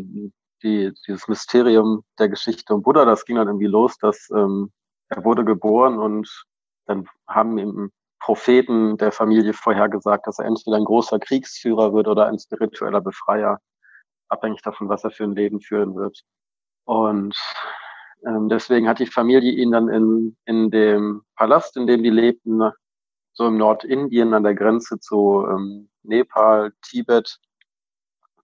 die, 0.64 0.92
dieses 1.08 1.28
Mysterium 1.28 2.04
der 2.18 2.30
Geschichte 2.30 2.74
um 2.74 2.82
Buddha, 2.82 3.06
das 3.06 3.26
ging 3.26 3.36
dann 3.36 3.48
irgendwie 3.48 3.68
los, 3.68 3.98
dass 3.98 4.30
ähm, 4.32 4.72
er 5.10 5.24
wurde 5.24 5.46
geboren 5.46 6.00
und 6.00 6.46
dann 6.86 7.08
haben 7.28 7.58
ihm 7.58 7.92
Propheten 8.20 8.98
der 8.98 9.12
Familie 9.12 9.54
vorhergesagt, 9.54 10.28
dass 10.28 10.40
er 10.40 10.46
entweder 10.46 10.78
ein 10.78 10.86
großer 10.86 11.20
Kriegsführer 11.20 11.94
wird 11.94 12.08
oder 12.08 12.28
ein 12.28 12.38
spiritueller 12.38 13.02
Befreier, 13.02 13.60
abhängig 14.30 14.62
davon, 14.62 14.90
was 14.90 15.04
er 15.04 15.12
für 15.12 15.24
ein 15.24 15.36
Leben 15.36 15.62
führen 15.62 15.96
wird. 15.96 16.22
Und 16.86 17.36
ähm, 18.26 18.50
deswegen 18.50 18.88
hat 18.88 19.00
die 19.00 19.06
Familie 19.06 19.52
ihn 19.52 19.72
dann 19.72 19.90
in, 19.90 20.38
in 20.46 20.72
dem 20.72 21.24
Palast, 21.36 21.78
in 21.78 21.88
dem 21.88 22.04
die 22.04 22.10
lebten, 22.10 22.72
so 23.34 23.48
im 23.48 23.58
Nordindien 23.58 24.34
an 24.34 24.44
der 24.44 24.56
Grenze 24.56 25.00
zu 25.00 25.46
ähm, 25.50 25.90
Nepal, 26.04 26.74
Tibet, 26.82 27.40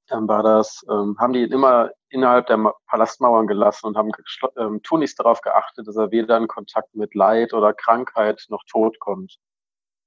dann 0.08 0.28
war 0.28 0.44
das, 0.44 0.86
ähm, 0.90 1.18
haben 1.20 1.34
die 1.34 1.44
ihn 1.44 1.52
immer 1.52 1.92
innerhalb 2.10 2.48
der 2.48 2.74
Palastmauern 2.88 3.48
gelassen 3.48 3.88
und 3.88 3.98
haben 3.98 4.12
ähm, 4.58 4.82
tunlichst 4.84 5.20
darauf 5.20 5.42
geachtet, 5.42 5.88
dass 5.88 5.96
er 5.96 6.12
weder 6.12 6.38
in 6.38 6.48
Kontakt 6.48 6.94
mit 6.96 7.16
Leid 7.16 7.54
oder 7.54 7.74
Krankheit 7.74 8.46
noch 8.50 8.64
Tod 8.70 9.00
kommt, 9.00 9.38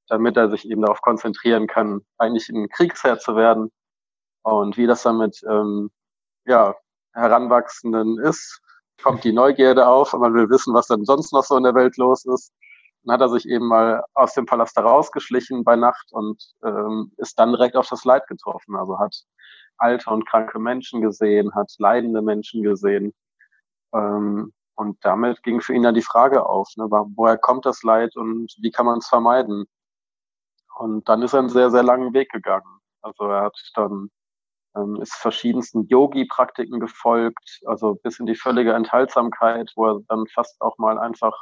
damit 0.08 0.36
er 0.36 0.50
sich 0.50 0.70
eben 0.70 0.82
darauf 0.82 1.02
konzentrieren 1.02 1.66
kann, 1.66 2.00
eigentlich 2.16 2.48
ein 2.48 2.68
Kriegsherr 2.68 3.18
zu 3.18 3.36
werden. 3.36 3.70
Und 4.48 4.78
wie 4.78 4.86
das 4.86 5.02
dann 5.02 5.18
mit 5.18 5.42
ähm, 5.46 5.90
ja, 6.46 6.74
Heranwachsenden 7.12 8.18
ist, 8.18 8.60
kommt 9.02 9.22
die 9.24 9.32
Neugierde 9.32 9.86
auf 9.86 10.14
und 10.14 10.20
man 10.20 10.32
will 10.32 10.48
wissen, 10.48 10.72
was 10.72 10.86
dann 10.86 11.04
sonst 11.04 11.32
noch 11.32 11.44
so 11.44 11.56
in 11.56 11.64
der 11.64 11.74
Welt 11.74 11.98
los 11.98 12.24
ist. 12.24 12.52
Dann 13.04 13.14
hat 13.14 13.20
er 13.20 13.28
sich 13.28 13.46
eben 13.46 13.68
mal 13.68 14.02
aus 14.14 14.32
dem 14.32 14.46
Palast 14.46 14.74
herausgeschlichen 14.76 15.64
bei 15.64 15.76
Nacht 15.76 16.12
und 16.12 16.42
ähm, 16.64 17.12
ist 17.18 17.38
dann 17.38 17.52
direkt 17.52 17.76
auf 17.76 17.88
das 17.88 18.04
Leid 18.04 18.26
getroffen. 18.26 18.74
Also 18.74 18.98
hat 18.98 19.14
alte 19.76 20.08
und 20.10 20.26
kranke 20.26 20.58
Menschen 20.58 21.02
gesehen, 21.02 21.54
hat 21.54 21.70
leidende 21.78 22.22
Menschen 22.22 22.62
gesehen. 22.62 23.12
Ähm, 23.92 24.54
und 24.76 25.04
damit 25.04 25.42
ging 25.42 25.60
für 25.60 25.74
ihn 25.74 25.82
dann 25.82 25.94
die 25.94 26.02
Frage 26.02 26.46
auf, 26.46 26.70
ne, 26.76 26.86
woher 26.88 27.36
kommt 27.36 27.66
das 27.66 27.82
Leid 27.82 28.16
und 28.16 28.54
wie 28.60 28.70
kann 28.70 28.86
man 28.86 28.98
es 28.98 29.08
vermeiden? 29.08 29.66
Und 30.76 31.06
dann 31.08 31.22
ist 31.22 31.34
er 31.34 31.40
einen 31.40 31.48
sehr, 31.50 31.70
sehr 31.70 31.82
langen 31.82 32.14
Weg 32.14 32.30
gegangen. 32.30 32.80
Also 33.02 33.24
er 33.24 33.42
hat 33.42 33.58
dann 33.74 34.10
ähm, 34.78 35.00
ist 35.02 35.14
verschiedensten 35.14 35.86
Yogi-Praktiken 35.86 36.80
gefolgt, 36.80 37.60
also 37.66 37.96
bis 37.96 38.18
in 38.18 38.26
die 38.26 38.34
völlige 38.34 38.72
Enthaltsamkeit, 38.72 39.72
wo 39.76 39.86
er 39.86 40.00
dann 40.08 40.26
fast 40.28 40.60
auch 40.60 40.78
mal 40.78 40.98
einfach 40.98 41.34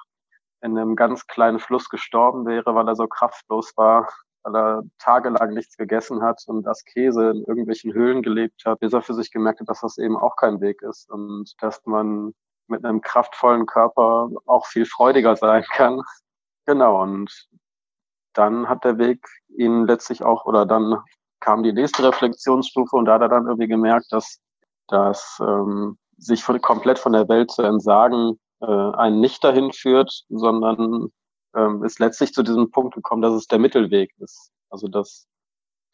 in 0.63 0.79
einem 0.79 0.97
ganz 0.97 1.27
kleinen 1.27 1.59
Fluss 1.59 1.89
gestorben 1.89 2.47
wäre, 2.47 2.75
weil 2.75 2.89
er 2.89 2.97
so 2.97 3.07
kraftlos 3.07 3.77
war, 3.77 4.09
weil 4.43 4.57
er 4.57 4.83
tagelang 4.99 5.55
nichts 5.55 5.77
gegessen 5.77 6.23
hat 6.23 6.43
und 6.47 6.67
Askese 6.67 7.31
in 7.31 7.45
irgendwelchen 7.45 7.93
Höhlen 7.93 8.23
gelebt 8.23 8.63
hat, 8.65 8.81
bis 8.81 8.93
er 8.93 9.03
für 9.03 9.15
sich 9.15 9.31
gemerkt 9.31 9.61
hat, 9.61 9.69
dass 9.69 9.81
das 9.81 9.99
eben 9.99 10.17
auch 10.17 10.37
kein 10.37 10.61
Weg 10.61 10.83
ist 10.83 11.11
und 11.11 11.53
dass 11.61 11.85
man 11.87 12.33
mit 12.69 12.85
einem 12.85 13.01
kraftvollen 13.01 13.67
Körper 13.67 14.31
auch 14.47 14.67
viel 14.67 14.87
freudiger 14.87 15.37
sein 15.37 15.65
kann. 15.73 16.03
Genau, 16.65 17.03
und 17.03 17.49
dann 18.33 18.69
hat 18.69 18.85
der 18.85 18.99
Weg 18.99 19.27
ihn 19.49 19.87
letztlich 19.87 20.25
auch, 20.25 20.47
oder 20.47 20.67
dann 20.67 20.99
kam 21.47 21.63
die 21.63 21.73
nächste 21.73 22.03
Reflexionsstufe 22.03 22.97
und 22.97 23.05
da 23.05 23.15
hat 23.15 23.23
er 23.23 23.29
dann 23.29 23.47
irgendwie 23.47 23.69
gemerkt, 23.69 24.07
dass, 24.11 24.41
dass 24.89 25.39
ähm, 25.41 25.97
sich 26.19 26.43
von, 26.43 26.61
komplett 26.61 26.99
von 26.99 27.13
der 27.13 27.29
Welt 27.29 27.53
zu 27.53 27.63
entsagen 27.63 28.41
äh, 28.61 28.67
einen 28.67 29.21
nicht 29.21 29.45
dahin 29.45 29.73
führt, 29.73 30.25
sondern 30.29 31.13
ähm, 31.55 31.85
ist 31.85 32.01
letztlich 32.01 32.35
zu 32.35 32.43
diesem 32.43 32.73
Punkt 32.73 32.95
gekommen, 32.95 33.23
dass 33.23 33.35
es 33.35 33.47
der 33.47 33.61
Mittelweg 33.61 34.11
ist. 34.19 34.51
Also 34.71 34.89
dass 34.89 35.29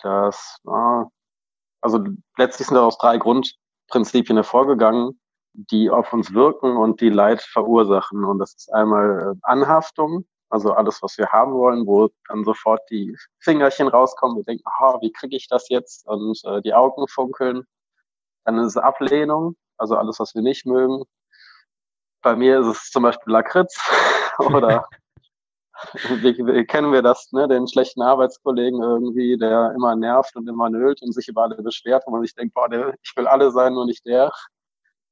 das 0.02 0.58
äh, 0.66 1.04
also 1.82 2.04
letztlich 2.38 2.68
sind 2.68 2.76
daraus 2.76 2.96
drei 2.96 3.18
Grundprinzipien 3.18 4.38
hervorgegangen, 4.38 5.20
die 5.52 5.90
auf 5.90 6.14
uns 6.14 6.32
wirken 6.32 6.78
und 6.78 7.02
die 7.02 7.10
Leid 7.10 7.42
verursachen. 7.42 8.24
Und 8.24 8.38
das 8.38 8.54
ist 8.54 8.72
einmal 8.72 9.34
äh, 9.34 9.38
Anhaftung, 9.42 10.24
also 10.52 10.74
alles, 10.74 11.02
was 11.02 11.16
wir 11.16 11.28
haben 11.28 11.54
wollen, 11.54 11.86
wo 11.86 12.10
dann 12.28 12.44
sofort 12.44 12.82
die 12.90 13.16
Fingerchen 13.40 13.88
rauskommen. 13.88 14.36
Wir 14.36 14.44
denken, 14.44 14.64
aha, 14.66 14.98
wie 15.00 15.10
kriege 15.10 15.34
ich 15.34 15.48
das 15.48 15.70
jetzt? 15.70 16.06
Und 16.06 16.38
äh, 16.44 16.60
die 16.60 16.74
Augen 16.74 17.08
funkeln. 17.08 17.64
Dann 18.44 18.58
ist 18.58 18.66
es 18.66 18.76
Ablehnung, 18.76 19.56
also 19.78 19.96
alles, 19.96 20.20
was 20.20 20.34
wir 20.34 20.42
nicht 20.42 20.66
mögen. 20.66 21.04
Bei 22.20 22.36
mir 22.36 22.60
ist 22.60 22.66
es 22.66 22.90
zum 22.90 23.02
Beispiel 23.02 23.32
Lakritz 23.32 23.78
oder 24.38 24.86
wie, 25.94 26.36
wie 26.36 26.66
kennen 26.66 26.92
wir 26.92 27.02
das, 27.02 27.32
ne? 27.32 27.48
den 27.48 27.66
schlechten 27.66 28.02
Arbeitskollegen 28.02 28.82
irgendwie, 28.82 29.38
der 29.38 29.72
immer 29.74 29.96
nervt 29.96 30.36
und 30.36 30.46
immer 30.48 30.68
nölt 30.68 31.00
und 31.00 31.12
sich 31.12 31.28
über 31.28 31.44
alle 31.44 31.62
beschwert, 31.62 32.04
wo 32.06 32.10
man 32.10 32.22
sich 32.22 32.34
denkt, 32.34 32.52
boah, 32.52 32.68
der, 32.68 32.94
ich 33.02 33.16
will 33.16 33.26
alle 33.26 33.50
sein, 33.52 33.72
nur 33.72 33.86
nicht 33.86 34.04
der. 34.04 34.30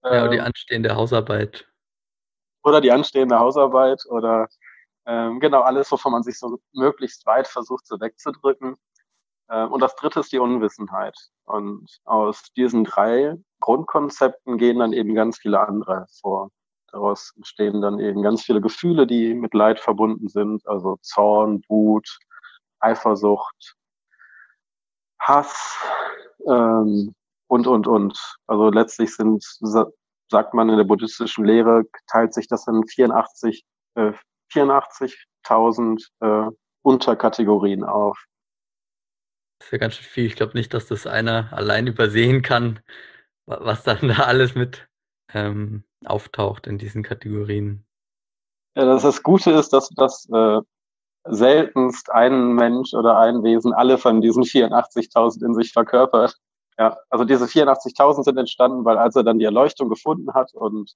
Ja, 0.04 0.26
ähm, 0.26 0.32
die 0.32 0.40
anstehende 0.40 0.94
Hausarbeit. 0.94 1.66
Oder 2.62 2.82
die 2.82 2.92
anstehende 2.92 3.38
Hausarbeit 3.38 4.04
oder 4.06 4.46
ähm, 5.06 5.40
genau, 5.40 5.62
alles, 5.62 5.90
wovon 5.90 6.12
man 6.12 6.22
sich 6.22 6.38
so 6.38 6.58
möglichst 6.72 7.26
weit 7.26 7.48
versucht, 7.48 7.86
so 7.86 8.00
wegzudrücken. 8.00 8.76
Ähm, 9.50 9.72
und 9.72 9.80
das 9.80 9.96
dritte 9.96 10.20
ist 10.20 10.32
die 10.32 10.38
Unwissenheit. 10.38 11.16
Und 11.44 11.88
aus 12.04 12.52
diesen 12.56 12.84
drei 12.84 13.36
Grundkonzepten 13.60 14.58
gehen 14.58 14.78
dann 14.78 14.92
eben 14.92 15.14
ganz 15.14 15.38
viele 15.38 15.60
andere 15.60 16.06
vor. 16.20 16.50
Daraus 16.92 17.32
entstehen 17.36 17.80
dann 17.80 17.98
eben 18.00 18.22
ganz 18.22 18.42
viele 18.42 18.60
Gefühle, 18.60 19.06
die 19.06 19.34
mit 19.34 19.54
Leid 19.54 19.80
verbunden 19.80 20.28
sind, 20.28 20.66
also 20.66 20.98
Zorn, 21.02 21.62
Wut, 21.68 22.18
Eifersucht, 22.80 23.76
Hass 25.20 25.78
ähm, 26.48 27.14
und, 27.46 27.66
und, 27.66 27.86
und. 27.86 28.36
Also 28.46 28.70
letztlich 28.70 29.14
sind, 29.14 29.44
sagt 30.28 30.54
man 30.54 30.68
in 30.68 30.78
der 30.78 30.84
buddhistischen 30.84 31.44
Lehre, 31.44 31.84
teilt 32.06 32.34
sich 32.34 32.48
das 32.48 32.66
in 32.66 32.84
84 32.86 33.64
äh, 33.94 34.12
84.000 34.52 36.06
äh, 36.20 36.50
Unterkategorien 36.82 37.84
auf. 37.84 38.24
Das 39.58 39.68
ist 39.68 39.72
ja 39.72 39.78
ganz 39.78 39.94
schön 39.94 40.06
viel. 40.06 40.26
Ich 40.26 40.36
glaube 40.36 40.54
nicht, 40.54 40.72
dass 40.72 40.86
das 40.86 41.06
einer 41.06 41.52
allein 41.52 41.86
übersehen 41.86 42.42
kann, 42.42 42.80
was 43.46 43.82
dann 43.82 44.08
da 44.08 44.24
alles 44.24 44.54
mit 44.54 44.88
ähm, 45.34 45.84
auftaucht 46.04 46.66
in 46.66 46.78
diesen 46.78 47.02
Kategorien. 47.02 47.84
Ja, 48.76 48.84
dass 48.84 49.02
das 49.02 49.22
Gute 49.22 49.50
ist, 49.50 49.72
dass 49.72 49.90
das 49.90 50.28
äh, 50.32 50.60
seltenst 51.24 52.10
ein 52.10 52.54
Mensch 52.54 52.94
oder 52.94 53.18
ein 53.18 53.42
Wesen 53.42 53.72
alle 53.72 53.98
von 53.98 54.20
diesen 54.20 54.44
84.000 54.44 55.44
in 55.44 55.54
sich 55.54 55.72
verkörpert. 55.72 56.36
Ja, 56.78 56.96
also 57.10 57.24
diese 57.24 57.44
84.000 57.44 58.24
sind 58.24 58.38
entstanden, 58.38 58.84
weil 58.84 58.96
als 58.96 59.16
er 59.16 59.24
dann 59.24 59.38
die 59.38 59.44
Erleuchtung 59.44 59.90
gefunden 59.90 60.32
hat 60.32 60.54
und 60.54 60.94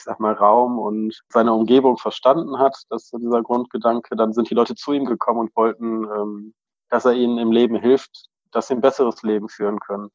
ich 0.00 0.04
sag 0.04 0.18
mal, 0.18 0.32
Raum 0.32 0.78
und 0.78 1.20
seine 1.28 1.52
Umgebung 1.52 1.98
verstanden 1.98 2.58
hat, 2.58 2.74
das 2.88 3.02
ist 3.02 3.10
so 3.10 3.18
dieser 3.18 3.42
Grundgedanke, 3.42 4.16
dann 4.16 4.32
sind 4.32 4.48
die 4.48 4.54
Leute 4.54 4.74
zu 4.74 4.94
ihm 4.94 5.04
gekommen 5.04 5.40
und 5.40 5.56
wollten, 5.56 6.04
ähm, 6.04 6.54
dass 6.88 7.04
er 7.04 7.12
ihnen 7.12 7.36
im 7.36 7.52
Leben 7.52 7.76
hilft, 7.76 8.28
dass 8.50 8.68
sie 8.68 8.74
ein 8.74 8.80
besseres 8.80 9.22
Leben 9.22 9.50
führen 9.50 9.78
können. 9.78 10.08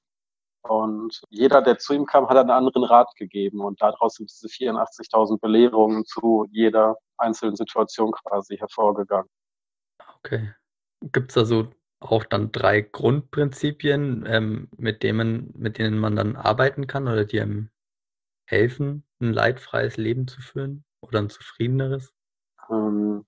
Und 0.63 1.21
jeder, 1.29 1.61
der 1.61 1.77
zu 1.77 1.93
ihm 1.93 2.07
kam, 2.07 2.27
hat 2.27 2.37
einen 2.37 2.49
anderen 2.49 2.83
Rat 2.83 3.15
gegeben. 3.15 3.61
Und 3.61 3.79
daraus 3.79 4.15
sind 4.15 4.31
diese 4.31 4.47
84.000 4.47 5.39
Belehrungen 5.39 6.03
zu 6.05 6.47
jeder 6.49 6.97
einzelnen 7.17 7.55
Situation 7.55 8.11
quasi 8.11 8.57
hervorgegangen. 8.57 9.29
Okay. 10.17 10.51
Gibt 11.01 11.29
es 11.29 11.35
da 11.35 11.45
so 11.45 11.67
auch 11.99 12.23
dann 12.23 12.51
drei 12.51 12.81
Grundprinzipien, 12.81 14.25
ähm, 14.27 14.67
mit, 14.77 15.03
denen, 15.03 15.53
mit 15.55 15.77
denen 15.77 15.99
man 15.99 16.15
dann 16.15 16.35
arbeiten 16.35 16.87
kann 16.87 17.07
oder 17.07 17.25
die 17.25 17.39
einem 17.39 17.69
helfen, 18.45 19.03
ein 19.19 19.33
leidfreies 19.33 19.97
Leben 19.97 20.27
zu 20.27 20.41
führen 20.41 20.83
oder 21.01 21.19
ein 21.19 21.29
zufriedeneres? 21.29 22.13
Ähm, 22.69 23.25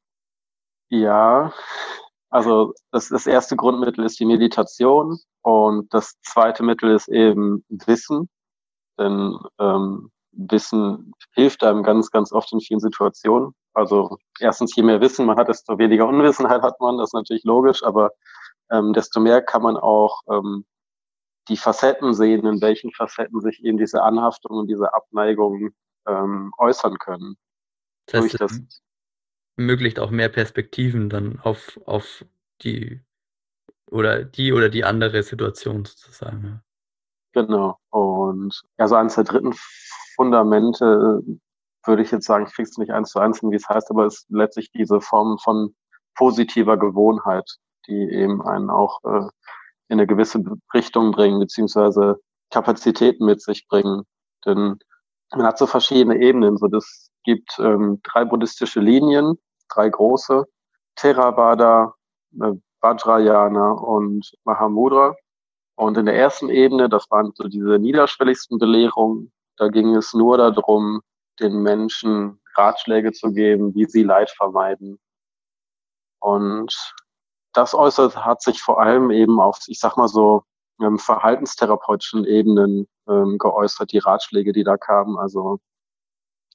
ja, 0.90 1.54
also 2.30 2.74
das, 2.92 3.10
das 3.10 3.28
erste 3.28 3.56
Grundmittel 3.56 4.06
ist 4.06 4.20
die 4.20 4.26
Meditation 4.26 5.20
und 5.42 5.94
das 5.94 6.16
zweite 6.22 6.64
Mittel 6.64 6.94
ist 6.94 7.08
eben 7.08 7.64
Wissen, 7.70 8.30
denn 9.00 9.38
ähm, 9.60 10.12
Wissen 10.32 11.14
hilft 11.34 11.64
einem 11.64 11.84
ganz, 11.84 12.12
ganz 12.12 12.32
oft 12.32 12.52
in 12.54 12.60
vielen 12.60 12.80
Situationen. 12.80 13.54
Also 13.74 14.18
erstens, 14.40 14.76
je 14.76 14.84
mehr 14.84 15.02
Wissen 15.02 15.26
man 15.26 15.38
hat, 15.38 15.48
desto 15.48 15.78
weniger 15.78 16.08
Unwissenheit 16.08 16.62
hat 16.62 16.80
man, 16.80 16.98
das 16.98 17.10
ist 17.10 17.14
natürlich 17.14 17.44
logisch, 17.44 17.84
aber 17.84 18.12
ähm, 18.72 18.94
desto 18.94 19.20
mehr 19.20 19.42
kann 19.42 19.62
man 19.62 19.78
auch 19.78 20.22
ähm, 20.30 20.66
die 21.50 21.58
Facetten 21.58 22.14
sehen, 22.14 22.46
in 22.46 22.62
welchen 22.62 22.92
Facetten 22.92 23.42
sich 23.42 23.64
eben 23.64 23.78
diese 23.78 24.04
Anhaftung 24.04 24.58
und 24.58 24.68
diese 24.68 24.94
Abneigung 24.94 25.72
ähm, 26.08 26.54
äußern 26.58 26.98
können. 26.98 27.38
Das 28.08 28.24
heißt, 28.24 28.42
das 28.42 28.62
ermöglicht 29.58 30.00
auch 30.00 30.12
mehr 30.12 30.30
Perspektiven 30.30 31.10
dann 31.10 31.40
auf, 31.40 31.80
auf 31.86 32.26
die 32.62 33.02
oder 33.90 34.24
die 34.24 34.54
oder 34.54 34.70
die 34.70 34.84
andere 34.84 35.24
Situation 35.24 35.86
sozusagen. 35.86 36.44
Ja. 36.44 36.64
Genau. 37.34 37.78
Und 37.90 38.62
also 38.78 38.96
eines 38.96 39.16
der 39.16 39.24
dritten 39.24 39.54
Fundamente 40.16 41.22
würde 41.86 42.02
ich 42.02 42.12
jetzt 42.12 42.26
sagen, 42.26 42.46
ich 42.48 42.54
krieg's 42.54 42.78
nicht 42.78 42.92
eins 42.92 43.12
zu 43.12 43.20
eins 43.20 43.42
wie 43.42 43.56
es 43.56 43.70
heißt, 43.70 43.90
aber 43.92 44.06
es 44.06 44.20
ist 44.20 44.26
letztlich 44.30 44.72
diese 44.72 45.02
Form 45.02 45.38
von 45.38 45.76
positiver 46.16 46.78
Gewohnheit, 46.78 47.50
die 47.88 48.10
eben 48.12 48.42
einen 48.42 48.70
auch 48.70 49.00
äh, 49.04 49.28
in 49.90 50.00
eine 50.00 50.08
gewisse 50.08 50.44
Richtung 50.74 51.12
bringen, 51.12 51.40
beziehungsweise 51.40 52.20
Kapazitäten 52.50 53.26
mit 53.26 53.42
sich 53.42 53.68
bringen. 53.68 54.04
Denn 54.46 54.80
man 55.32 55.46
hat 55.46 55.58
so 55.58 55.68
verschiedene 55.68 56.18
Ebenen. 56.18 56.58
So, 56.58 56.68
das 56.68 57.10
gibt 57.24 57.58
ähm, 57.60 58.02
drei 58.04 58.26
buddhistische 58.26 58.80
Linien, 58.80 59.38
drei 59.70 59.90
große, 59.90 60.46
Theravada, 60.96 61.94
äh, 62.42 62.54
Vajrayana 62.82 63.72
und 63.72 64.32
Mahamudra. 64.44 65.16
Und 65.76 65.98
in 65.98 66.06
der 66.06 66.16
ersten 66.16 66.50
Ebene, 66.50 66.90
das 66.90 67.10
waren 67.12 67.32
so 67.36 67.48
diese 67.48 67.78
niederschwelligsten 67.78 68.58
Belehrungen, 68.58 69.32
da 69.58 69.68
ging 69.68 69.96
es 69.96 70.14
nur 70.14 70.38
darum, 70.38 71.02
den 71.40 71.62
Menschen 71.62 72.40
Ratschläge 72.56 73.12
zu 73.12 73.32
geben, 73.32 73.76
wie 73.76 73.86
sie 73.86 74.04
Leid 74.04 74.32
vermeiden. 74.32 75.00
Und 76.20 76.76
das 77.58 77.74
äußert 77.74 78.24
hat 78.24 78.42
sich 78.42 78.62
vor 78.62 78.82
allem 78.82 79.10
eben 79.10 79.40
auf, 79.40 79.60
ich 79.68 79.80
sag 79.80 79.98
mal 79.98 80.08
so, 80.08 80.44
ähm, 80.80 81.00
verhaltenstherapeutischen 81.00 82.24
Ebenen 82.26 82.88
ähm, 83.10 83.38
geäußert, 83.40 83.92
die 83.92 83.98
Ratschläge, 83.98 84.54
die 84.54 84.64
da 84.64 84.78
kamen. 84.78 85.18
Also 85.18 85.60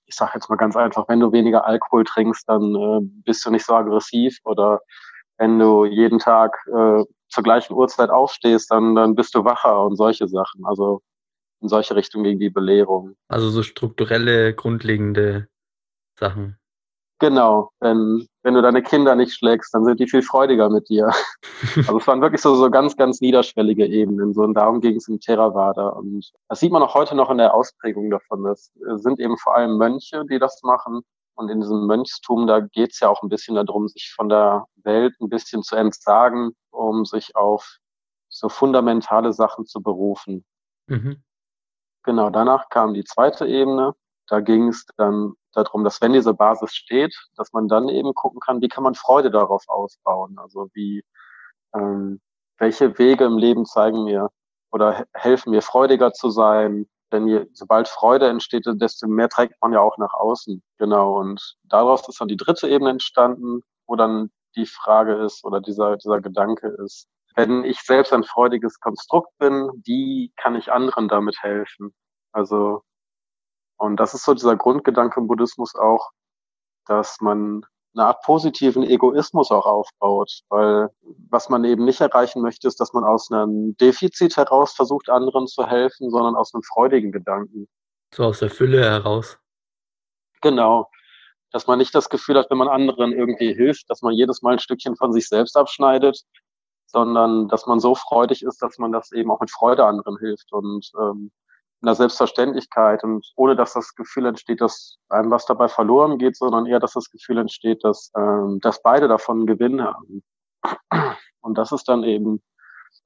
ich 0.06 0.14
sage 0.14 0.32
jetzt 0.34 0.48
mal 0.48 0.56
ganz 0.56 0.76
einfach, 0.76 1.08
wenn 1.08 1.18
du 1.20 1.32
weniger 1.32 1.64
Alkohol 1.66 2.04
trinkst, 2.04 2.48
dann 2.48 2.74
äh, 2.74 3.00
bist 3.24 3.44
du 3.44 3.50
nicht 3.50 3.66
so 3.66 3.74
aggressiv 3.74 4.38
oder 4.44 4.80
wenn 5.38 5.58
du 5.58 5.84
jeden 5.84 6.20
Tag 6.20 6.56
äh, 6.68 7.04
zur 7.28 7.42
gleichen 7.42 7.74
Uhrzeit 7.74 8.10
aufstehst, 8.10 8.70
dann, 8.70 8.94
dann 8.94 9.16
bist 9.16 9.34
du 9.34 9.44
wacher 9.44 9.84
und 9.84 9.96
solche 9.96 10.28
Sachen. 10.28 10.64
Also 10.64 11.02
in 11.60 11.68
solche 11.68 11.96
Richtung 11.96 12.22
gegen 12.22 12.38
die 12.38 12.50
Belehrung. 12.50 13.16
Also 13.28 13.48
so 13.48 13.62
strukturelle, 13.62 14.54
grundlegende 14.54 15.48
Sachen. 16.18 16.58
Genau, 17.18 17.70
wenn, 17.80 18.26
wenn 18.42 18.54
du 18.54 18.62
deine 18.62 18.82
Kinder 18.82 19.14
nicht 19.14 19.34
schlägst, 19.34 19.72
dann 19.74 19.84
sind 19.84 20.00
die 20.00 20.08
viel 20.08 20.22
freudiger 20.22 20.68
mit 20.68 20.88
dir. 20.88 21.10
also 21.76 21.98
es 21.98 22.06
waren 22.06 22.20
wirklich 22.20 22.40
so, 22.40 22.54
so 22.56 22.70
ganz, 22.70 22.96
ganz 22.96 23.20
niederschwellige 23.20 23.86
Ebenen. 23.86 24.34
So, 24.34 24.42
und 24.42 24.54
darum 24.54 24.80
ging 24.80 24.96
es 24.96 25.08
im 25.08 25.20
Theravada. 25.20 25.88
Und 25.90 26.32
das 26.48 26.60
sieht 26.60 26.72
man 26.72 26.82
auch 26.82 26.94
heute 26.94 27.14
noch 27.14 27.30
in 27.30 27.38
der 27.38 27.54
Ausprägung 27.54 28.10
davon. 28.10 28.44
Das 28.44 28.72
sind 28.96 29.20
eben 29.20 29.36
vor 29.38 29.54
allem 29.56 29.78
Mönche, 29.78 30.24
die 30.28 30.38
das 30.38 30.62
machen. 30.62 31.02
Und 31.34 31.48
in 31.48 31.60
diesem 31.60 31.86
Mönchstum, 31.86 32.46
da 32.46 32.60
geht 32.60 32.92
es 32.92 33.00
ja 33.00 33.08
auch 33.08 33.22
ein 33.22 33.28
bisschen 33.28 33.54
darum, 33.54 33.88
sich 33.88 34.12
von 34.14 34.28
der 34.28 34.66
Welt 34.82 35.14
ein 35.20 35.28
bisschen 35.28 35.62
zu 35.62 35.76
entsagen, 35.76 36.52
um 36.70 37.04
sich 37.04 37.34
auf 37.36 37.78
so 38.28 38.48
fundamentale 38.48 39.32
Sachen 39.32 39.66
zu 39.66 39.80
berufen. 39.80 40.44
Mhm. 40.88 41.22
Genau, 42.02 42.30
danach 42.30 42.68
kam 42.68 42.94
die 42.94 43.04
zweite 43.04 43.46
Ebene. 43.46 43.94
Da 44.28 44.40
ging 44.40 44.68
es 44.68 44.86
dann 44.96 45.34
darum, 45.52 45.84
dass 45.84 46.00
wenn 46.00 46.12
diese 46.12 46.34
Basis 46.34 46.74
steht, 46.74 47.14
dass 47.36 47.52
man 47.52 47.68
dann 47.68 47.88
eben 47.88 48.14
gucken 48.14 48.40
kann, 48.40 48.60
wie 48.60 48.68
kann 48.68 48.84
man 48.84 48.94
Freude 48.94 49.30
darauf 49.30 49.64
ausbauen. 49.68 50.38
Also 50.38 50.68
wie, 50.74 51.04
ähm, 51.74 52.20
welche 52.58 52.98
Wege 52.98 53.24
im 53.24 53.38
Leben 53.38 53.66
zeigen 53.66 54.04
mir 54.04 54.30
oder 54.70 55.04
helfen 55.14 55.50
mir, 55.50 55.62
freudiger 55.62 56.12
zu 56.12 56.30
sein. 56.30 56.86
Denn 57.12 57.28
je, 57.28 57.46
sobald 57.52 57.88
Freude 57.88 58.28
entsteht, 58.28 58.64
desto 58.66 59.06
mehr 59.06 59.28
trägt 59.28 59.60
man 59.60 59.72
ja 59.72 59.80
auch 59.80 59.98
nach 59.98 60.14
außen. 60.14 60.62
Genau. 60.78 61.18
Und 61.18 61.56
daraus 61.64 62.08
ist 62.08 62.20
dann 62.20 62.28
die 62.28 62.36
dritte 62.36 62.68
Ebene 62.68 62.90
entstanden, 62.90 63.62
wo 63.86 63.96
dann 63.96 64.30
die 64.56 64.66
Frage 64.66 65.14
ist 65.16 65.44
oder 65.44 65.60
dieser, 65.60 65.96
dieser 65.96 66.20
Gedanke 66.20 66.68
ist, 66.68 67.08
wenn 67.34 67.64
ich 67.64 67.80
selbst 67.80 68.12
ein 68.12 68.24
freudiges 68.24 68.80
Konstrukt 68.80 69.30
bin, 69.38 69.70
wie 69.84 70.32
kann 70.36 70.54
ich 70.54 70.70
anderen 70.70 71.08
damit 71.08 71.42
helfen? 71.42 71.94
Also 72.32 72.82
und 73.82 73.96
das 73.96 74.14
ist 74.14 74.24
so 74.24 74.32
dieser 74.32 74.54
Grundgedanke 74.54 75.18
im 75.18 75.26
Buddhismus 75.26 75.74
auch, 75.74 76.12
dass 76.86 77.20
man 77.20 77.66
eine 77.94 78.06
Art 78.06 78.22
positiven 78.22 78.84
Egoismus 78.84 79.50
auch 79.50 79.66
aufbaut, 79.66 80.42
weil 80.50 80.90
was 81.28 81.48
man 81.48 81.64
eben 81.64 81.84
nicht 81.84 82.00
erreichen 82.00 82.42
möchte, 82.42 82.68
ist, 82.68 82.78
dass 82.78 82.92
man 82.92 83.02
aus 83.02 83.32
einem 83.32 83.76
Defizit 83.78 84.36
heraus 84.36 84.72
versucht, 84.72 85.10
anderen 85.10 85.48
zu 85.48 85.66
helfen, 85.66 86.10
sondern 86.10 86.36
aus 86.36 86.54
einem 86.54 86.62
freudigen 86.62 87.10
Gedanken. 87.10 87.66
So 88.14 88.22
aus 88.22 88.38
der 88.38 88.50
Fülle 88.50 88.84
heraus. 88.84 89.36
Genau. 90.42 90.88
Dass 91.50 91.66
man 91.66 91.78
nicht 91.78 91.92
das 91.92 92.08
Gefühl 92.08 92.38
hat, 92.38 92.50
wenn 92.50 92.58
man 92.58 92.68
anderen 92.68 93.12
irgendwie 93.12 93.52
hilft, 93.52 93.90
dass 93.90 94.00
man 94.00 94.14
jedes 94.14 94.42
Mal 94.42 94.52
ein 94.52 94.58
Stückchen 94.60 94.94
von 94.94 95.12
sich 95.12 95.26
selbst 95.26 95.56
abschneidet, 95.56 96.22
sondern 96.86 97.48
dass 97.48 97.66
man 97.66 97.80
so 97.80 97.96
freudig 97.96 98.44
ist, 98.44 98.62
dass 98.62 98.78
man 98.78 98.92
das 98.92 99.10
eben 99.10 99.32
auch 99.32 99.40
mit 99.40 99.50
Freude 99.50 99.84
anderen 99.84 100.18
hilft. 100.18 100.52
Und 100.52 100.88
ähm, 101.00 101.32
in 101.82 101.86
der 101.86 101.96
Selbstverständlichkeit 101.96 103.02
und 103.02 103.26
ohne 103.34 103.56
dass 103.56 103.72
das 103.72 103.94
Gefühl 103.96 104.26
entsteht, 104.26 104.60
dass 104.60 104.98
einem 105.08 105.32
was 105.32 105.46
dabei 105.46 105.66
verloren 105.66 106.16
geht, 106.16 106.36
sondern 106.36 106.66
eher, 106.66 106.78
dass 106.78 106.92
das 106.92 107.10
Gefühl 107.10 107.38
entsteht, 107.38 107.82
dass, 107.82 108.12
ähm, 108.16 108.60
dass 108.62 108.82
beide 108.82 109.08
davon 109.08 109.46
Gewinn 109.46 109.82
haben. 109.82 110.22
Und 111.40 111.58
das 111.58 111.72
ist 111.72 111.88
dann 111.88 112.04
eben 112.04 112.40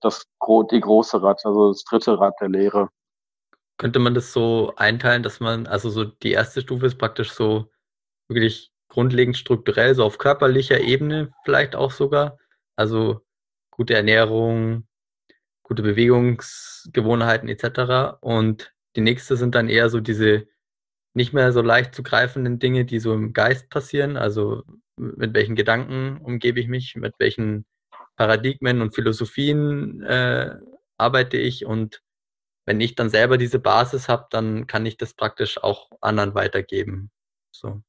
das 0.02 0.26
die 0.70 0.80
große 0.80 1.22
Rad, 1.22 1.40
also 1.44 1.72
das 1.72 1.84
dritte 1.84 2.20
Rad 2.20 2.34
der 2.40 2.50
Lehre. 2.50 2.90
Könnte 3.78 3.98
man 3.98 4.14
das 4.14 4.34
so 4.34 4.74
einteilen, 4.76 5.22
dass 5.22 5.40
man, 5.40 5.66
also 5.66 5.88
so 5.88 6.04
die 6.04 6.32
erste 6.32 6.60
Stufe 6.60 6.84
ist 6.84 6.98
praktisch 6.98 7.32
so 7.32 7.70
wirklich 8.28 8.70
grundlegend 8.88 9.38
strukturell, 9.38 9.94
so 9.94 10.04
auf 10.04 10.18
körperlicher 10.18 10.80
Ebene 10.80 11.32
vielleicht 11.44 11.74
auch 11.74 11.90
sogar. 11.90 12.38
Also 12.76 13.22
gute 13.70 13.94
Ernährung, 13.94 14.86
gute 15.66 15.82
Bewegungsgewohnheiten 15.82 17.48
etc. 17.48 18.18
Und 18.20 18.72
die 18.94 19.00
nächste 19.00 19.36
sind 19.36 19.56
dann 19.56 19.68
eher 19.68 19.90
so 19.90 19.98
diese 19.98 20.46
nicht 21.12 21.32
mehr 21.32 21.50
so 21.52 21.60
leicht 21.60 21.94
zu 21.94 22.04
greifenden 22.04 22.60
Dinge, 22.60 22.84
die 22.84 23.00
so 23.00 23.12
im 23.12 23.32
Geist 23.32 23.68
passieren. 23.68 24.16
Also 24.16 24.62
mit 24.96 25.34
welchen 25.34 25.56
Gedanken 25.56 26.18
umgebe 26.18 26.60
ich 26.60 26.68
mich, 26.68 26.94
mit 26.94 27.14
welchen 27.18 27.66
Paradigmen 28.14 28.80
und 28.80 28.94
Philosophien 28.94 30.02
äh, 30.02 30.56
arbeite 30.98 31.36
ich. 31.36 31.66
Und 31.66 32.00
wenn 32.64 32.80
ich 32.80 32.94
dann 32.94 33.10
selber 33.10 33.36
diese 33.36 33.58
Basis 33.58 34.08
habe, 34.08 34.26
dann 34.30 34.68
kann 34.68 34.86
ich 34.86 34.98
das 34.98 35.14
praktisch 35.14 35.62
auch 35.62 35.90
anderen 36.00 36.34
weitergeben. 36.34 37.10
So. 37.50 37.82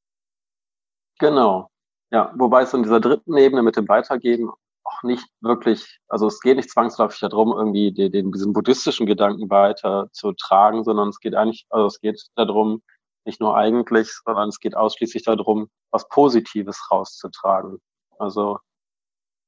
Genau. 1.20 1.70
Ja, 2.10 2.32
wobei 2.36 2.62
es 2.62 2.74
in 2.74 2.82
dieser 2.82 3.00
dritten 3.00 3.36
Ebene 3.36 3.62
mit 3.62 3.76
dem 3.76 3.86
Weitergeben 3.86 4.50
auch 4.98 5.02
nicht 5.02 5.26
wirklich, 5.40 6.00
also 6.08 6.26
es 6.26 6.40
geht 6.40 6.56
nicht 6.56 6.70
zwangsläufig 6.70 7.20
darum, 7.20 7.52
irgendwie 7.52 7.92
den, 7.92 8.12
den, 8.12 8.32
diesen 8.32 8.52
buddhistischen 8.52 9.06
Gedanken 9.06 9.50
weiter 9.50 10.08
zu 10.12 10.32
tragen, 10.32 10.84
sondern 10.84 11.08
es 11.08 11.20
geht 11.20 11.34
eigentlich, 11.34 11.66
also 11.70 11.86
es 11.86 12.00
geht 12.00 12.20
darum, 12.36 12.82
nicht 13.24 13.40
nur 13.40 13.56
eigentlich, 13.56 14.10
sondern 14.24 14.48
es 14.48 14.58
geht 14.58 14.76
ausschließlich 14.76 15.24
darum, 15.24 15.68
was 15.90 16.08
Positives 16.08 16.90
rauszutragen. 16.90 17.78
Also 18.18 18.58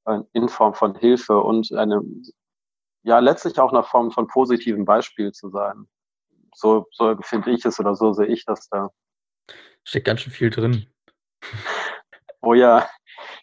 äh, 0.05 0.21
in 0.33 0.49
Form 0.49 0.75
von 0.75 0.95
Hilfe 0.95 1.41
und 1.41 1.73
eine, 1.73 2.03
ja, 3.03 3.19
letztlich 3.19 3.59
auch 3.59 3.73
eine 3.73 3.83
Form 3.83 4.11
von 4.11 4.27
positivem 4.27 4.85
Beispiel 4.85 5.33
zu 5.33 5.49
sein. 5.49 5.89
So, 6.55 6.87
so 6.93 7.17
finde 7.23 7.53
ich 7.53 7.65
es 7.65 7.81
oder 7.81 7.95
so 7.95 8.13
sehe 8.13 8.27
ich 8.27 8.45
das 8.45 8.69
da. 8.69 8.91
Steckt 9.85 10.07
ganz 10.07 10.21
schön 10.21 10.33
viel 10.33 10.51
drin. 10.51 10.87
Oh 12.43 12.55
ja, 12.55 12.89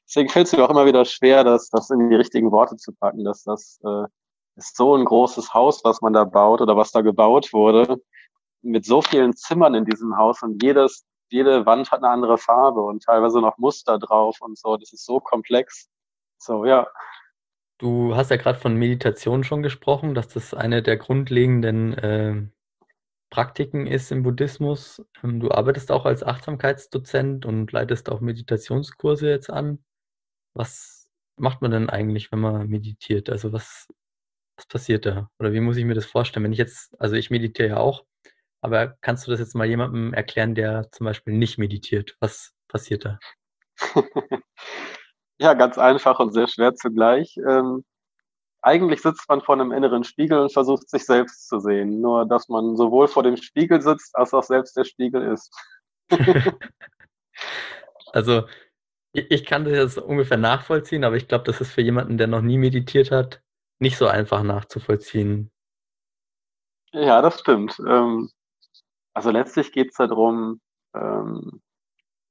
deswegen 0.07 0.29
fällt 0.29 0.47
es 0.47 0.53
mir 0.53 0.63
auch 0.63 0.69
immer 0.69 0.85
wieder 0.85 1.05
schwer, 1.05 1.43
das, 1.43 1.69
das 1.69 1.89
in 1.89 2.09
die 2.09 2.15
richtigen 2.15 2.51
Worte 2.51 2.77
zu 2.77 2.93
packen, 2.93 3.23
dass 3.23 3.43
das 3.43 3.79
äh, 3.83 4.05
ist 4.55 4.75
so 4.75 4.95
ein 4.95 5.05
großes 5.05 5.53
Haus, 5.53 5.83
was 5.83 6.01
man 6.01 6.13
da 6.13 6.23
baut 6.23 6.61
oder 6.61 6.75
was 6.75 6.91
da 6.91 7.01
gebaut 7.01 7.53
wurde, 7.53 8.01
mit 8.61 8.85
so 8.85 9.01
vielen 9.01 9.35
Zimmern 9.35 9.75
in 9.75 9.85
diesem 9.85 10.17
Haus 10.17 10.41
und 10.41 10.61
jedes, 10.61 11.05
jede 11.29 11.65
Wand 11.65 11.91
hat 11.91 12.03
eine 12.03 12.09
andere 12.09 12.37
Farbe 12.37 12.81
und 12.81 13.03
teilweise 13.03 13.39
noch 13.39 13.57
Muster 13.57 13.99
drauf 13.99 14.37
und 14.41 14.57
so. 14.57 14.77
Das 14.77 14.91
ist 14.93 15.05
so 15.05 15.19
komplex. 15.19 15.89
So, 16.37 16.65
ja. 16.65 16.87
Du 17.77 18.15
hast 18.15 18.31
ja 18.31 18.37
gerade 18.37 18.57
von 18.57 18.75
Meditation 18.75 19.43
schon 19.43 19.61
gesprochen, 19.61 20.15
dass 20.15 20.27
das 20.27 20.53
eine 20.53 20.81
der 20.81 20.97
grundlegenden 20.97 21.93
äh, 21.93 22.47
Praktiken 23.29 23.87
ist 23.87 24.11
im 24.11 24.23
Buddhismus. 24.23 25.03
Ähm, 25.23 25.39
du 25.39 25.51
arbeitest 25.51 25.91
auch 25.91 26.05
als 26.05 26.23
Achtsamkeitsdozent 26.23 27.45
und 27.45 27.71
leitest 27.71 28.09
auch 28.09 28.21
Meditationskurse 28.21 29.29
jetzt 29.29 29.49
an. 29.49 29.83
Was 30.53 31.09
macht 31.37 31.61
man 31.61 31.71
denn 31.71 31.89
eigentlich, 31.89 32.31
wenn 32.31 32.39
man 32.39 32.67
meditiert? 32.67 33.29
Also 33.29 33.53
was, 33.53 33.87
was 34.57 34.67
passiert 34.67 35.05
da? 35.05 35.29
Oder 35.39 35.53
wie 35.53 35.61
muss 35.61 35.77
ich 35.77 35.85
mir 35.85 35.95
das 35.95 36.05
vorstellen? 36.05 36.45
Wenn 36.45 36.53
ich 36.53 36.59
jetzt, 36.59 36.99
also 36.99 37.15
ich 37.15 37.29
meditiere 37.29 37.69
ja 37.69 37.77
auch, 37.77 38.05
aber 38.61 38.95
kannst 39.01 39.27
du 39.27 39.31
das 39.31 39.39
jetzt 39.39 39.55
mal 39.55 39.67
jemandem 39.67 40.13
erklären, 40.13 40.55
der 40.55 40.91
zum 40.91 41.05
Beispiel 41.05 41.33
nicht 41.33 41.57
meditiert? 41.57 42.15
Was 42.19 42.53
passiert 42.67 43.05
da? 43.05 43.19
ja, 45.39 45.53
ganz 45.53 45.77
einfach 45.77 46.19
und 46.19 46.33
sehr 46.33 46.47
schwer 46.47 46.75
zugleich. 46.75 47.37
Ähm, 47.37 47.85
eigentlich 48.67 49.01
sitzt 49.01 49.29
man 49.29 49.41
vor 49.41 49.55
einem 49.55 49.71
inneren 49.71 50.03
Spiegel 50.03 50.39
und 50.39 50.51
versucht 50.51 50.89
sich 50.89 51.05
selbst 51.05 51.47
zu 51.47 51.59
sehen. 51.59 52.01
Nur, 52.01 52.27
dass 52.27 52.49
man 52.49 52.75
sowohl 52.75 53.07
vor 53.07 53.23
dem 53.23 53.37
Spiegel 53.37 53.81
sitzt, 53.81 54.13
als 54.15 54.33
auch 54.33 54.43
selbst 54.43 54.75
der 54.75 54.83
Spiegel 54.83 55.21
ist. 55.31 55.55
also, 58.11 58.43
ich 59.13 59.45
kann 59.45 59.63
das 59.63 59.73
jetzt 59.73 59.97
ungefähr 59.97 60.37
nachvollziehen, 60.37 61.05
aber 61.05 61.15
ich 61.15 61.29
glaube, 61.29 61.45
das 61.45 61.61
ist 61.61 61.71
für 61.71 61.81
jemanden, 61.81 62.17
der 62.17 62.27
noch 62.27 62.41
nie 62.41 62.57
meditiert 62.57 63.09
hat, 63.09 63.41
nicht 63.79 63.97
so 63.97 64.05
einfach 64.07 64.43
nachzuvollziehen. 64.43 65.49
Ja, 66.91 67.21
das 67.21 67.39
stimmt. 67.39 67.79
Ähm, 67.87 68.29
also 69.13 69.31
letztlich 69.31 69.71
geht 69.71 69.91
es 69.91 69.97
darum, 69.97 70.59
ähm, 70.93 71.61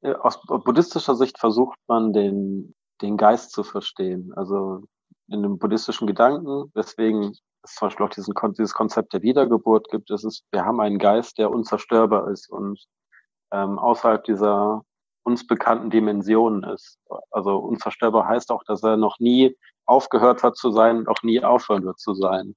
aus 0.02 0.40
buddhistischer 0.42 1.14
Sicht 1.16 1.38
versucht 1.38 1.78
man 1.88 2.12
den, 2.12 2.74
den 3.00 3.16
Geist 3.16 3.52
zu 3.52 3.64
verstehen. 3.64 4.32
Also 4.34 4.84
in 5.28 5.42
dem 5.42 5.58
buddhistischen 5.58 6.06
Gedanken, 6.06 6.70
weswegen 6.74 7.36
es 7.62 7.74
zum 7.74 7.88
Beispiel 7.88 8.06
auch 8.06 8.10
diesen, 8.10 8.34
dieses 8.56 8.74
Konzept 8.74 9.12
der 9.12 9.22
Wiedergeburt 9.22 9.90
gibt, 9.90 10.10
ist 10.10 10.24
es, 10.24 10.42
wir 10.52 10.64
haben 10.64 10.80
einen 10.80 10.98
Geist, 10.98 11.38
der 11.38 11.50
unzerstörbar 11.50 12.30
ist 12.30 12.48
und 12.48 12.84
ähm, 13.52 13.78
außerhalb 13.78 14.24
dieser 14.24 14.82
uns 15.24 15.46
bekannten 15.46 15.90
Dimensionen 15.90 16.62
ist. 16.62 16.98
Also 17.32 17.56
unzerstörbar 17.58 18.28
heißt 18.28 18.52
auch, 18.52 18.62
dass 18.64 18.84
er 18.84 18.96
noch 18.96 19.18
nie 19.18 19.56
aufgehört 19.84 20.44
hat 20.44 20.56
zu 20.56 20.70
sein 20.70 20.98
und 20.98 21.08
auch 21.08 21.22
nie 21.22 21.42
aufhören 21.42 21.84
wird 21.84 21.98
zu 21.98 22.14
sein. 22.14 22.54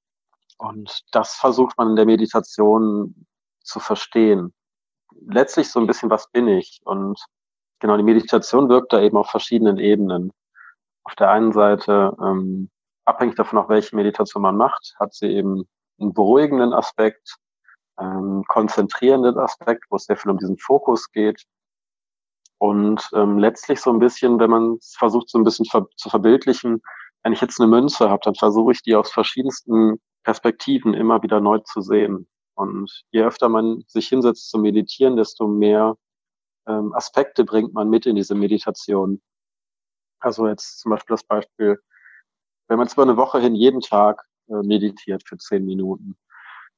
Und 0.59 1.01
das 1.11 1.33
versucht 1.35 1.77
man 1.77 1.89
in 1.89 1.95
der 1.95 2.05
Meditation 2.05 3.25
zu 3.63 3.79
verstehen. 3.79 4.53
Letztlich 5.27 5.69
so 5.71 5.79
ein 5.79 5.87
bisschen, 5.87 6.11
was 6.11 6.29
bin 6.29 6.47
ich? 6.47 6.81
Und 6.85 7.19
genau, 7.79 7.97
die 7.97 8.03
Meditation 8.03 8.69
wirkt 8.69 8.93
da 8.93 9.01
eben 9.01 9.17
auf 9.17 9.29
verschiedenen 9.29 9.79
Ebenen. 9.79 10.31
Auf 11.03 11.15
der 11.15 11.29
einen 11.31 11.51
Seite, 11.51 12.15
ähm, 12.21 12.69
abhängig 13.05 13.35
davon, 13.35 13.59
auf 13.59 13.69
welche 13.69 13.95
Meditation 13.95 14.43
man 14.43 14.57
macht, 14.57 14.95
hat 14.99 15.13
sie 15.13 15.27
eben 15.27 15.67
einen 15.99 16.13
beruhigenden 16.13 16.73
Aspekt, 16.73 17.37
einen 17.95 18.43
konzentrierenden 18.45 19.37
Aspekt, 19.37 19.85
wo 19.89 19.97
es 19.97 20.05
sehr 20.05 20.17
viel 20.17 20.31
um 20.31 20.37
diesen 20.37 20.57
Fokus 20.57 21.11
geht. 21.11 21.43
Und 22.57 23.09
ähm, 23.13 23.37
letztlich 23.39 23.79
so 23.79 23.91
ein 23.91 23.99
bisschen, 23.99 24.39
wenn 24.39 24.49
man 24.49 24.73
es 24.73 24.95
versucht, 24.97 25.29
so 25.29 25.37
ein 25.37 25.43
bisschen 25.43 25.65
ver 25.65 25.87
zu 25.95 26.09
verbildlichen, 26.09 26.81
wenn 27.23 27.33
ich 27.33 27.41
jetzt 27.41 27.59
eine 27.59 27.69
Münze 27.69 28.09
habe, 28.09 28.21
dann 28.23 28.35
versuche 28.35 28.71
ich 28.71 28.81
die 28.81 28.95
aus 28.95 29.11
verschiedensten 29.11 29.99
Perspektiven 30.23 30.93
immer 30.93 31.21
wieder 31.23 31.39
neu 31.41 31.59
zu 31.59 31.81
sehen. 31.81 32.27
Und 32.55 33.03
je 33.11 33.23
öfter 33.23 33.49
man 33.49 33.83
sich 33.87 34.09
hinsetzt 34.09 34.49
zu 34.49 34.57
meditieren, 34.57 35.15
desto 35.15 35.47
mehr 35.47 35.95
ähm, 36.67 36.93
Aspekte 36.93 37.45
bringt 37.45 37.73
man 37.73 37.89
mit 37.89 38.05
in 38.05 38.15
diese 38.15 38.35
Meditation. 38.35 39.21
Also 40.19 40.47
jetzt 40.47 40.79
zum 40.79 40.91
Beispiel 40.91 41.13
das 41.13 41.23
Beispiel, 41.23 41.79
wenn 42.67 42.77
man 42.77 42.87
über 42.87 43.03
eine 43.03 43.17
Woche 43.17 43.39
hin 43.39 43.55
jeden 43.55 43.81
Tag 43.81 44.23
äh, 44.49 44.53
meditiert 44.65 45.23
für 45.27 45.37
zehn 45.37 45.65
Minuten, 45.65 46.17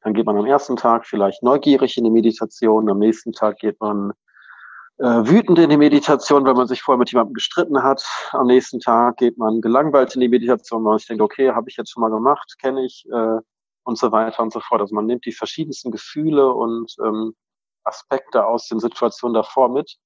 dann 0.02 0.14
geht 0.14 0.26
man 0.26 0.38
am 0.38 0.46
ersten 0.46 0.76
Tag 0.76 1.06
vielleicht 1.06 1.44
neugierig 1.44 1.98
in 1.98 2.04
die 2.04 2.10
Meditation, 2.10 2.90
am 2.90 3.00
nächsten 3.00 3.34
Tag 3.34 3.58
geht 3.58 3.80
man 3.80 4.14
äh, 4.98 5.04
wütend 5.04 5.60
in 5.60 5.70
die 5.70 5.78
Meditation, 5.78 6.46
weil 6.46 6.54
man 6.54 6.68
sich 6.68 6.82
vorher 6.82 7.00
mit 7.00 7.12
jemandem 7.12 7.34
gestritten 7.34 7.82
hat. 7.84 8.06
Am 8.32 8.48
nächsten 8.48 8.80
Tag 8.80 9.18
geht 9.18 9.38
man 9.38 9.62
gelangweilt 9.62 10.14
in 10.16 10.22
die 10.22 10.30
Meditation, 10.30 10.84
weil 10.84 10.92
man 10.92 11.00
sich 11.00 11.08
denkt, 11.08 11.24
okay, 11.24 11.52
habe 11.52 11.70
ich 11.70 11.78
jetzt 11.78 11.92
schon 11.92 12.02
mal 12.02 12.12
gemacht, 12.12 12.56
kenne 12.60 12.86
ich 12.86 13.06
äh, 13.12 13.40
und 13.84 13.98
so 13.98 14.12
weiter 14.12 14.44
und 14.44 14.54
so 14.54 14.60
fort. 14.60 14.82
Also 14.82 14.94
man 14.96 15.06
nimmt 15.06 15.26
die 15.26 15.32
verschiedensten 15.32 15.92
Gefühle 15.92 16.54
und 16.54 16.96
ähm, 17.04 17.34
Aspekte 17.84 18.46
aus 18.46 18.68
den 18.68 18.80
Situationen 18.80 19.34
davor 19.34 19.70
mit 19.70 19.98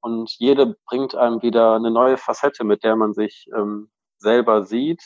und 0.00 0.30
jede 0.38 0.76
bringt 0.86 1.14
einem 1.14 1.42
wieder 1.42 1.74
eine 1.76 1.90
neue 1.90 2.16
Facette, 2.16 2.64
mit 2.64 2.84
der 2.84 2.96
man 2.96 3.14
sich 3.14 3.48
ähm, 3.54 3.90
selber 4.18 4.64
sieht 4.64 5.02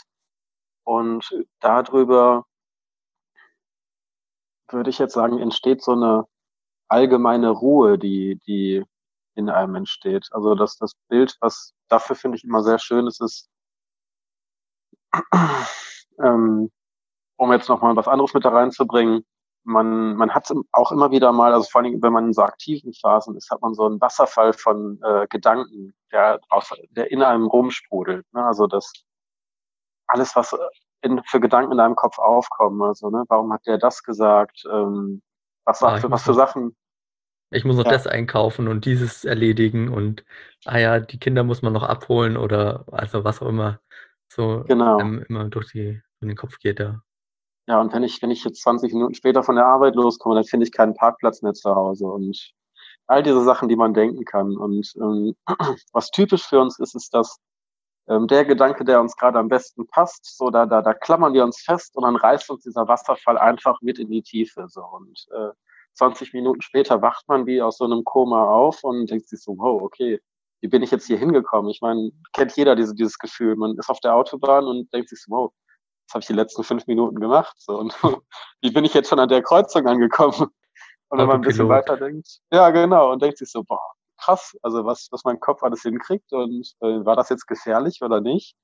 und 0.85 1.31
darüber 1.61 2.45
würde 4.69 4.91
ich 4.91 4.99
jetzt 4.99 5.15
sagen, 5.15 5.39
entsteht 5.39 5.83
so 5.83 5.93
eine 5.93 6.27
allgemeine 6.89 7.51
Ruhe, 7.51 7.99
die, 7.99 8.41
die 8.47 8.85
in 9.35 9.49
einem 9.49 9.75
entsteht. 9.77 10.29
Also 10.33 10.55
dass 10.55 10.77
das 10.77 10.95
Bild, 11.09 11.37
was 11.41 11.75
dafür 11.89 12.17
finde 12.17 12.37
ich 12.37 12.45
immer 12.45 12.63
sehr 12.63 12.79
schön 12.79 13.07
ist, 13.07 13.21
ist, 13.21 13.49
ähm, 16.19 16.71
um 17.37 17.53
jetzt 17.53 17.69
nochmal 17.69 17.97
was 17.97 18.09
anderes 18.09 18.35
mit 18.35 18.45
da 18.45 18.51
reinzubringen, 18.51 19.25
man, 19.65 20.17
man 20.17 20.31
hat 20.35 20.53
auch 20.73 20.93
immer 20.93 21.11
wieder 21.11 21.33
mal, 21.33 21.53
also 21.53 21.69
vor 21.71 21.83
allem, 21.83 22.03
wenn 22.03 22.13
man 22.13 22.27
in 22.27 22.33
so 22.33 22.43
aktiven 22.43 22.93
Phasen 22.93 23.37
ist, 23.37 23.51
hat 23.51 23.63
man 23.63 23.75
so 23.75 23.87
einen 23.87 24.01
Wasserfall 24.01 24.53
von 24.53 25.01
äh, 25.03 25.27
Gedanken, 25.29 25.95
der, 26.11 26.41
aus, 26.49 26.73
der 26.91 27.11
in 27.11 27.23
einem 27.23 27.47
rumsprudelt. 27.47 28.27
Ne? 28.33 28.45
Also 28.45 28.67
das 28.67 28.93
alles, 30.07 30.37
was 30.37 30.57
in, 31.03 31.23
für 31.25 31.41
Gedanken 31.41 31.73
in 31.73 31.79
deinem 31.79 31.97
Kopf 31.97 32.19
aufkommen. 32.19 32.83
Also, 32.83 33.11
ne, 33.11 33.25
warum 33.29 33.53
hat 33.53 33.67
der 33.67 33.79
das 33.79 34.03
gesagt? 34.03 34.65
Ähm, 34.71 35.23
was, 35.65 35.83
ah, 35.83 35.99
für, 35.99 36.11
was 36.11 36.23
für 36.23 36.35
Sachen? 36.35 36.77
Ich 37.51 37.65
muss 37.65 37.77
noch 37.77 37.85
ja. 37.85 37.93
das 37.93 38.07
einkaufen 38.07 38.67
und 38.67 38.87
dieses 38.87 39.25
erledigen 39.25 39.93
und 39.93 40.25
ah 40.65 40.79
ja, 40.79 41.01
die 41.01 41.19
Kinder 41.19 41.45
muss 41.45 41.61
man 41.61 41.75
noch 41.75 41.83
abholen 41.83 42.39
oder 42.39 42.87
also 42.91 43.25
was 43.25 43.43
auch 43.43 43.49
immer 43.49 43.79
so 44.29 44.65
genau. 44.67 44.99
immer 44.99 45.45
durch, 45.51 45.73
die, 45.73 46.01
durch 46.19 46.31
den 46.31 46.37
Kopf 46.37 46.59
geht 46.59 46.81
ja. 46.81 47.03
Ja, 47.69 47.81
und 47.81 47.93
wenn 47.93 48.03
ich, 48.03 48.21
wenn 48.23 48.31
ich 48.31 48.45
jetzt 48.45 48.63
20 48.63 48.93
Minuten 48.93 49.15
später 49.15 49.43
von 49.43 49.57
der 49.57 49.67
Arbeit 49.67 49.95
loskomme, 49.95 50.35
dann 50.35 50.45
finde 50.45 50.67
ich 50.67 50.73
keinen 50.73 50.95
Parkplatz 50.95 51.43
mehr 51.43 51.55
zu 51.55 51.75
Hause 51.75 52.07
und 52.07 52.53
all 53.07 53.23
diese 53.23 53.43
Sachen, 53.43 53.69
die 53.69 53.77
man 53.77 53.95
denken 53.95 54.25
kann. 54.25 54.57
Und 54.57 54.93
ähm, 54.97 55.37
was 55.93 56.11
typisch 56.11 56.47
für 56.47 56.61
uns 56.61 56.79
ist, 56.79 56.95
ist, 56.95 57.15
dass 57.15 57.39
ähm, 58.09 58.27
der 58.27 58.45
Gedanke, 58.45 58.85
der 58.85 59.01
uns 59.01 59.17
gerade 59.17 59.39
am 59.39 59.49
besten 59.49 59.87
passt, 59.87 60.37
so 60.37 60.51
da, 60.51 60.67
da, 60.67 60.83
da 60.83 60.95
klammern 60.95 61.35
wir 61.35 61.45
uns 61.45 61.61
fest 61.61 61.97
und 61.97 62.03
dann 62.05 62.17
reißt 62.17 62.51
uns 62.51 62.63
dieser 62.63 62.89
Wasserfall 62.89 63.39
einfach 63.39 63.81
mit 63.81 63.99
in 63.99 64.11
die 64.11 64.23
Tiefe. 64.23 64.67
So. 64.69 64.83
Und 64.83 65.27
äh, 65.33 65.51
20 65.95 66.33
Minuten 66.33 66.63
später 66.63 67.03
wacht 67.03 67.29
man 67.29 67.47
wie 67.47 67.63
aus 67.63 67.79
so 67.79 67.85
einem 67.85 68.05
Koma 68.05 68.45
auf 68.45 68.83
und 68.83 69.11
denkt 69.11 69.29
sich 69.29 69.41
so, 69.41 69.57
wow, 69.59 69.83
okay, 69.83 70.21
wie 70.61 70.69
bin 70.69 70.83
ich 70.83 70.91
jetzt 70.91 71.07
hier 71.07 71.19
hingekommen? 71.19 71.71
Ich 71.71 71.81
meine, 71.81 72.11
kennt 72.33 72.57
jeder 72.57 72.77
diese, 72.77 72.95
dieses 72.95 73.19
Gefühl. 73.19 73.57
Man 73.57 73.77
ist 73.79 73.91
auf 73.91 74.01
der 74.01 74.15
Autobahn 74.15 74.65
und 74.65 74.93
denkt 74.93 75.09
sich 75.09 75.21
so, 75.21 75.31
wow, 75.31 75.53
was 76.13 76.15
habe 76.15 76.21
ich 76.21 76.27
die 76.27 76.35
letzten 76.35 76.63
fünf 76.63 76.87
Minuten 76.87 77.21
gemacht? 77.21 77.55
So, 77.59 77.79
und 77.79 77.97
wie 78.61 78.71
bin 78.71 78.85
ich 78.85 78.93
jetzt 78.93 79.09
schon 79.09 79.19
an 79.19 79.31
der 79.31 79.43
Kreuzung 79.43 79.87
angekommen? 79.87 80.49
Und 81.09 81.19
wenn 81.19 81.27
man 81.27 81.37
ein 81.37 81.41
bisschen 81.41 81.69
weiter 81.69 81.97
denkt, 81.97 82.41
ja, 82.51 82.71
genau, 82.71 83.13
und 83.13 83.23
denkt 83.23 83.39
sich 83.39 83.51
so, 83.51 83.65
boah, 83.65 83.81
krass, 84.19 84.57
also 84.63 84.85
was, 84.85 85.09
was 85.11 85.25
mein 85.25 85.41
Kopf 85.41 85.63
alles 85.63 85.83
hinkriegt 85.83 86.33
und 86.33 86.71
äh, 86.81 87.05
war 87.05 87.17
das 87.17 87.31
jetzt 87.31 87.47
gefährlich 87.47 88.03
oder 88.03 88.21
nicht? 88.21 88.55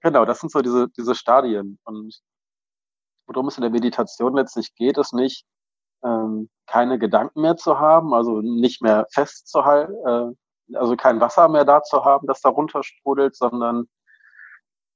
Genau, 0.00 0.24
das 0.24 0.40
sind 0.40 0.50
so 0.50 0.60
diese, 0.62 0.88
diese 0.96 1.14
Stadien. 1.14 1.78
Und 1.84 2.20
worum 3.26 3.48
es 3.48 3.58
in 3.58 3.62
der 3.62 3.70
Meditation 3.70 4.34
letztlich 4.34 4.74
geht, 4.74 4.96
ist 4.98 5.12
nicht, 5.12 5.44
ähm, 6.04 6.48
keine 6.66 6.98
Gedanken 6.98 7.42
mehr 7.42 7.56
zu 7.56 7.78
haben, 7.78 8.14
also 8.14 8.40
nicht 8.40 8.80
mehr 8.82 9.06
festzuhalten, 9.10 9.94
äh, 10.06 10.76
also 10.76 10.96
kein 10.96 11.20
Wasser 11.20 11.48
mehr 11.48 11.64
da 11.64 11.82
zu 11.82 12.04
haben, 12.04 12.26
das 12.26 12.40
da 12.40 12.48
runtersprudelt, 12.48 13.36
sondern 13.36 13.88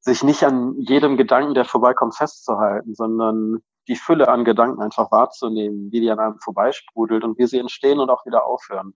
sich 0.00 0.22
nicht 0.22 0.42
an 0.44 0.76
jedem 0.78 1.16
Gedanken, 1.16 1.54
der 1.54 1.64
vorbeikommt, 1.64 2.16
festzuhalten, 2.16 2.94
sondern 2.94 3.62
die 3.88 3.96
Fülle 3.96 4.28
an 4.28 4.44
Gedanken 4.44 4.82
einfach 4.82 5.10
wahrzunehmen, 5.10 5.90
wie 5.92 6.00
die 6.00 6.10
an 6.10 6.18
einem 6.18 6.38
vorbeisprudelt 6.38 7.24
und 7.24 7.38
wie 7.38 7.46
sie 7.46 7.58
entstehen 7.58 7.98
und 7.98 8.10
auch 8.10 8.24
wieder 8.24 8.44
aufhören. 8.44 8.94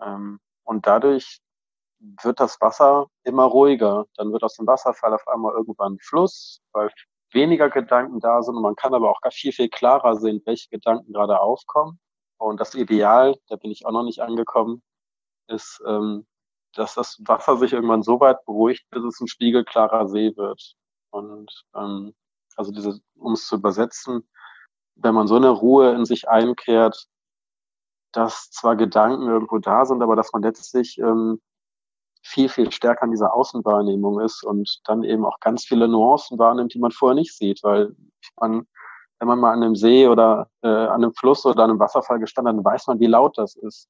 Ähm, 0.00 0.38
und 0.64 0.86
dadurch 0.86 1.40
wird 2.22 2.40
das 2.40 2.60
Wasser 2.60 3.06
immer 3.24 3.44
ruhiger. 3.44 4.06
Dann 4.16 4.32
wird 4.32 4.42
aus 4.42 4.56
dem 4.56 4.66
Wasserfall 4.66 5.14
auf 5.14 5.26
einmal 5.28 5.54
irgendwann 5.54 5.98
Fluss, 5.98 6.60
weil 6.72 6.90
weniger 7.32 7.70
Gedanken 7.70 8.20
da 8.20 8.42
sind. 8.42 8.56
Und 8.56 8.62
man 8.62 8.76
kann 8.76 8.94
aber 8.94 9.10
auch 9.10 9.20
viel, 9.32 9.52
viel 9.52 9.68
klarer 9.68 10.16
sehen, 10.16 10.42
welche 10.44 10.68
Gedanken 10.68 11.12
gerade 11.12 11.40
aufkommen. 11.40 11.98
Und 12.38 12.60
das 12.60 12.74
Ideal, 12.74 13.36
da 13.48 13.56
bin 13.56 13.70
ich 13.70 13.86
auch 13.86 13.92
noch 13.92 14.02
nicht 14.02 14.20
angekommen, 14.20 14.82
ist, 15.48 15.82
ähm, 15.86 16.26
dass 16.78 16.94
das 16.94 17.18
Wasser 17.24 17.56
sich 17.56 17.72
irgendwann 17.72 18.02
so 18.02 18.20
weit 18.20 18.44
beruhigt, 18.44 18.86
bis 18.90 19.04
es 19.04 19.20
ein 19.20 19.28
spiegelklarer 19.28 20.08
See 20.08 20.36
wird. 20.36 20.74
Und 21.10 21.50
ähm, 21.74 22.14
also 22.56 22.72
diese, 22.72 23.00
um 23.16 23.32
es 23.32 23.46
zu 23.46 23.56
übersetzen, 23.56 24.28
wenn 24.96 25.14
man 25.14 25.26
so 25.26 25.36
eine 25.36 25.50
Ruhe 25.50 25.92
in 25.92 26.04
sich 26.04 26.28
einkehrt, 26.28 27.06
dass 28.12 28.50
zwar 28.50 28.76
Gedanken 28.76 29.28
irgendwo 29.28 29.58
da 29.58 29.84
sind, 29.84 30.02
aber 30.02 30.16
dass 30.16 30.32
man 30.32 30.42
letztlich 30.42 30.98
ähm, 30.98 31.40
viel, 32.22 32.48
viel 32.48 32.72
stärker 32.72 33.04
an 33.04 33.10
dieser 33.10 33.34
Außenwahrnehmung 33.34 34.20
ist 34.20 34.42
und 34.42 34.80
dann 34.84 35.04
eben 35.04 35.24
auch 35.24 35.38
ganz 35.40 35.64
viele 35.64 35.86
Nuancen 35.86 36.38
wahrnimmt, 36.38 36.74
die 36.74 36.78
man 36.78 36.90
vorher 36.90 37.14
nicht 37.14 37.36
sieht, 37.36 37.62
weil 37.62 37.94
man, 38.40 38.66
wenn 39.18 39.28
man 39.28 39.38
mal 39.38 39.52
an 39.52 39.62
einem 39.62 39.76
See 39.76 40.08
oder 40.08 40.48
äh, 40.62 40.68
an 40.68 41.04
einem 41.04 41.14
Fluss 41.14 41.44
oder 41.46 41.64
an 41.64 41.70
einem 41.70 41.78
Wasserfall 41.78 42.18
gestanden 42.18 42.56
hat, 42.56 42.64
dann 42.64 42.72
weiß 42.72 42.86
man, 42.88 42.98
wie 43.00 43.06
laut 43.06 43.38
das 43.38 43.54
ist. 43.56 43.88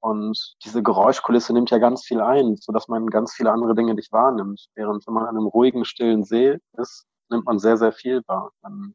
Und 0.00 0.56
diese 0.64 0.82
Geräuschkulisse 0.82 1.52
nimmt 1.52 1.70
ja 1.70 1.78
ganz 1.78 2.04
viel 2.04 2.20
ein, 2.20 2.56
so 2.56 2.72
dass 2.72 2.88
man 2.88 3.06
ganz 3.08 3.34
viele 3.34 3.52
andere 3.52 3.74
Dinge 3.74 3.94
nicht 3.94 4.12
wahrnimmt. 4.12 4.66
Während 4.74 5.06
wenn 5.06 5.14
man 5.14 5.26
an 5.26 5.36
einem 5.36 5.46
ruhigen, 5.46 5.84
stillen 5.84 6.24
See 6.24 6.58
ist, 6.78 7.06
nimmt 7.28 7.44
man 7.46 7.58
sehr, 7.58 7.76
sehr 7.76 7.92
viel 7.92 8.22
wahr. 8.26 8.50
Man 8.62 8.94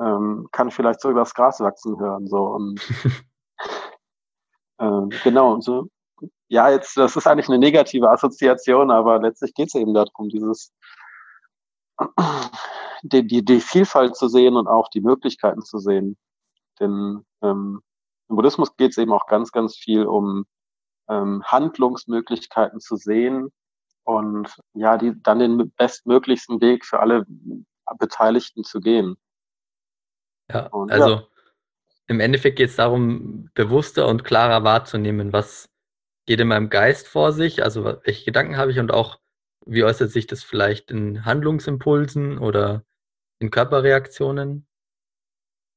ähm, 0.00 0.48
kann 0.52 0.70
vielleicht 0.70 1.00
so 1.00 1.10
über 1.10 1.20
das 1.20 1.34
Gras 1.34 1.60
wachsen 1.60 1.98
hören, 2.00 2.26
so 2.26 2.44
und 2.46 2.80
Ähm, 4.78 5.10
genau, 5.24 5.60
so, 5.60 5.88
ja, 6.48 6.70
jetzt, 6.70 6.96
das 6.96 7.16
ist 7.16 7.26
eigentlich 7.26 7.48
eine 7.48 7.58
negative 7.58 8.10
Assoziation, 8.10 8.90
aber 8.90 9.20
letztlich 9.20 9.54
geht 9.54 9.68
es 9.68 9.74
eben 9.74 9.94
darum, 9.94 10.28
dieses, 10.28 10.72
die, 13.02 13.26
die, 13.26 13.44
die 13.44 13.60
Vielfalt 13.60 14.16
zu 14.16 14.28
sehen 14.28 14.56
und 14.56 14.68
auch 14.68 14.88
die 14.88 15.00
Möglichkeiten 15.00 15.62
zu 15.62 15.78
sehen. 15.78 16.16
Denn 16.78 17.24
ähm, 17.42 17.82
im 18.28 18.36
Buddhismus 18.36 18.76
geht 18.76 18.92
es 18.92 18.98
eben 18.98 19.12
auch 19.12 19.26
ganz, 19.26 19.52
ganz 19.52 19.76
viel 19.76 20.04
um 20.04 20.46
ähm, 21.08 21.42
Handlungsmöglichkeiten 21.44 22.80
zu 22.80 22.96
sehen 22.96 23.52
und 24.04 24.48
ja, 24.74 24.98
die 24.98 25.12
dann 25.22 25.38
den 25.38 25.70
bestmöglichsten 25.72 26.60
Weg 26.60 26.84
für 26.84 27.00
alle 27.00 27.26
Beteiligten 27.98 28.64
zu 28.64 28.80
gehen. 28.80 29.16
Ja, 30.50 30.66
und, 30.66 30.90
also 30.90 31.10
ja 31.10 31.26
im 32.06 32.20
Endeffekt 32.20 32.56
geht 32.56 32.70
es 32.70 32.76
darum, 32.76 33.50
bewusster 33.54 34.06
und 34.06 34.24
klarer 34.24 34.64
wahrzunehmen, 34.64 35.32
was 35.32 35.68
geht 36.26 36.40
in 36.40 36.48
meinem 36.48 36.70
Geist 36.70 37.08
vor 37.08 37.32
sich, 37.32 37.62
also 37.62 37.84
welche 37.84 38.24
Gedanken 38.24 38.56
habe 38.56 38.70
ich 38.70 38.78
und 38.78 38.92
auch 38.92 39.18
wie 39.64 39.84
äußert 39.84 40.10
sich 40.10 40.26
das 40.26 40.44
vielleicht 40.44 40.90
in 40.90 41.24
Handlungsimpulsen 41.24 42.38
oder 42.38 42.84
in 43.40 43.50
Körperreaktionen? 43.50 44.66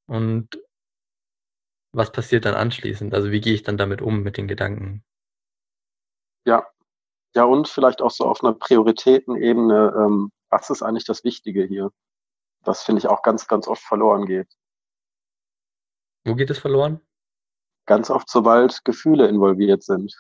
Und 0.07 0.59
was 1.91 2.11
passiert 2.11 2.45
dann 2.45 2.55
anschließend? 2.55 3.13
Also 3.13 3.31
wie 3.31 3.41
gehe 3.41 3.53
ich 3.53 3.63
dann 3.63 3.77
damit 3.77 4.01
um 4.01 4.21
mit 4.21 4.37
den 4.37 4.47
Gedanken? 4.47 5.03
Ja, 6.45 6.65
ja, 7.35 7.43
und 7.43 7.67
vielleicht 7.67 8.01
auch 8.01 8.11
so 8.11 8.25
auf 8.25 8.43
einer 8.43 8.53
Prioritätenebene, 8.53 9.93
ähm, 9.95 10.31
was 10.49 10.69
ist 10.69 10.81
eigentlich 10.81 11.05
das 11.05 11.23
Wichtige 11.23 11.63
hier? 11.63 11.91
Das 12.63 12.83
finde 12.83 12.99
ich 12.99 13.07
auch 13.07 13.21
ganz, 13.21 13.47
ganz 13.47 13.67
oft 13.67 13.83
verloren 13.83 14.25
geht. 14.25 14.47
Wo 16.25 16.35
geht 16.35 16.49
es 16.49 16.59
verloren? 16.59 17.01
Ganz 17.85 18.09
oft, 18.09 18.29
sobald 18.29 18.83
Gefühle 18.83 19.27
involviert 19.27 19.83
sind. 19.83 20.13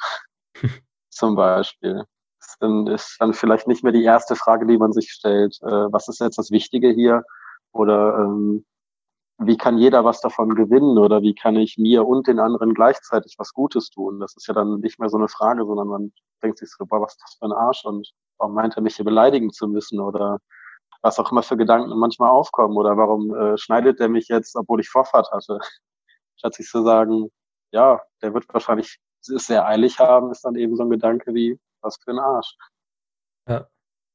Zum 1.09 1.35
Beispiel. 1.35 2.05
Das 2.39 2.57
dann 2.59 2.87
ist 2.87 3.17
dann 3.19 3.33
vielleicht 3.33 3.67
nicht 3.67 3.83
mehr 3.83 3.91
die 3.91 4.03
erste 4.03 4.35
Frage, 4.35 4.65
die 4.65 4.77
man 4.77 4.93
sich 4.93 5.11
stellt, 5.11 5.57
äh, 5.61 5.91
was 5.91 6.07
ist 6.07 6.19
jetzt 6.19 6.37
das 6.37 6.51
Wichtige 6.51 6.89
hier? 6.89 7.23
Oder 7.71 8.17
ähm, 8.19 8.65
wie 9.41 9.57
kann 9.57 9.77
jeder 9.77 10.03
was 10.03 10.19
davon 10.19 10.53
gewinnen 10.53 10.97
oder 10.97 11.21
wie 11.21 11.33
kann 11.33 11.55
ich 11.55 11.77
mir 11.77 12.05
und 12.05 12.27
den 12.27 12.39
anderen 12.39 12.73
gleichzeitig 12.73 13.35
was 13.37 13.53
Gutes 13.53 13.89
tun? 13.89 14.19
Das 14.19 14.35
ist 14.35 14.47
ja 14.47 14.53
dann 14.53 14.81
nicht 14.81 14.99
mehr 14.99 15.09
so 15.09 15.17
eine 15.17 15.29
Frage, 15.29 15.65
sondern 15.65 15.87
man 15.87 16.11
denkt 16.43 16.57
sich 16.57 16.69
so, 16.69 16.85
boah, 16.85 17.01
was 17.01 17.13
ist 17.13 17.21
das 17.21 17.35
für 17.39 17.45
ein 17.45 17.53
Arsch 17.53 17.85
und 17.85 18.11
warum 18.37 18.53
meint 18.53 18.75
er 18.75 18.83
mich 18.83 18.97
hier 18.97 19.05
beleidigen 19.05 19.51
zu 19.51 19.67
müssen 19.69 20.01
oder 20.01 20.39
was 21.01 21.19
auch 21.19 21.31
immer 21.31 21.41
für 21.41 21.55
Gedanken 21.55 21.97
manchmal 21.97 22.29
aufkommen 22.29 22.75
oder 22.77 22.97
warum 22.97 23.33
äh, 23.33 23.57
schneidet 23.57 24.01
der 24.01 24.09
mich 24.09 24.27
jetzt, 24.27 24.57
obwohl 24.57 24.81
ich 24.81 24.89
Vorfahrt 24.89 25.31
hatte? 25.31 25.59
Statt 26.35 26.55
sich 26.55 26.67
zu 26.67 26.83
sagen, 26.83 27.29
ja, 27.71 28.01
der 28.21 28.33
wird 28.33 28.45
wahrscheinlich 28.53 28.99
es 29.21 29.47
sehr 29.47 29.65
eilig 29.65 29.99
haben, 29.99 30.31
ist 30.31 30.43
dann 30.43 30.55
eben 30.55 30.75
so 30.75 30.83
ein 30.83 30.89
Gedanke 30.89 31.33
wie, 31.33 31.57
was 31.81 31.97
für 32.03 32.11
ein 32.11 32.19
Arsch. 32.19 32.55
Ja, 33.47 33.69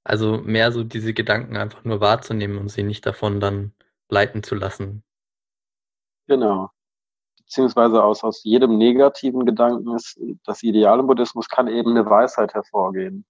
also 0.04 0.38
mehr 0.38 0.70
so 0.70 0.84
diese 0.84 1.14
Gedanken 1.14 1.56
einfach 1.56 1.84
nur 1.84 2.00
wahrzunehmen 2.00 2.58
und 2.58 2.68
sie 2.68 2.82
nicht 2.82 3.06
davon 3.06 3.40
dann 3.40 3.72
leiten 4.10 4.42
zu 4.42 4.54
lassen. 4.54 5.02
Genau. 6.26 6.70
Beziehungsweise 7.38 8.02
aus, 8.02 8.24
aus 8.24 8.42
jedem 8.44 8.78
negativen 8.78 9.44
Gedanken 9.44 9.94
ist 9.94 10.18
das 10.44 10.62
Ideal 10.62 10.98
im 11.00 11.06
Buddhismus 11.06 11.48
kann 11.48 11.68
eben 11.68 11.90
eine 11.90 12.06
Weisheit 12.08 12.54
hervorgehen. 12.54 13.26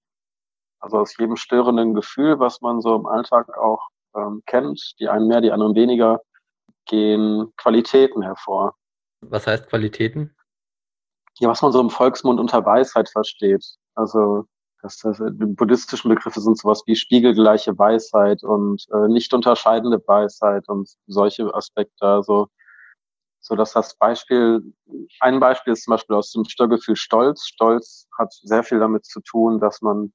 Also 0.78 0.98
aus 0.98 1.16
jedem 1.16 1.36
störenden 1.36 1.94
Gefühl, 1.94 2.38
was 2.38 2.60
man 2.60 2.80
so 2.80 2.94
im 2.94 3.06
Alltag 3.06 3.56
auch 3.56 3.88
ähm, 4.16 4.42
kennt, 4.46 4.94
die 5.00 5.08
einen 5.08 5.26
mehr, 5.26 5.40
die 5.40 5.50
anderen 5.50 5.74
weniger, 5.74 6.20
gehen 6.86 7.52
Qualitäten 7.56 8.22
hervor. 8.22 8.74
Was 9.22 9.46
heißt 9.46 9.68
Qualitäten? 9.68 10.34
Ja, 11.40 11.48
was 11.48 11.62
man 11.62 11.72
so 11.72 11.80
im 11.80 11.90
Volksmund 11.90 12.38
unter 12.38 12.64
Weisheit 12.64 13.08
versteht. 13.08 13.64
Also 13.94 14.46
das, 14.82 14.98
das, 14.98 15.18
die 15.18 15.46
buddhistischen 15.46 16.10
Begriffe 16.10 16.40
sind 16.40 16.58
sowas 16.58 16.82
wie 16.86 16.94
spiegelgleiche 16.94 17.76
Weisheit 17.78 18.44
und 18.44 18.84
äh, 18.92 19.08
nicht 19.08 19.32
unterscheidende 19.32 20.02
Weisheit 20.06 20.68
und 20.68 20.88
solche 21.06 21.52
Aspekte. 21.54 22.06
Also 22.06 22.48
so 23.44 23.56
dass 23.56 23.72
das 23.74 23.94
Beispiel, 23.98 24.62
ein 25.20 25.38
Beispiel 25.38 25.74
ist 25.74 25.84
zum 25.84 25.92
Beispiel 25.92 26.16
aus 26.16 26.32
dem 26.32 26.46
Störgefühl 26.46 26.96
Stolz. 26.96 27.46
Stolz 27.46 28.08
hat 28.18 28.32
sehr 28.32 28.62
viel 28.62 28.78
damit 28.78 29.04
zu 29.04 29.20
tun, 29.20 29.60
dass 29.60 29.82
man 29.82 30.14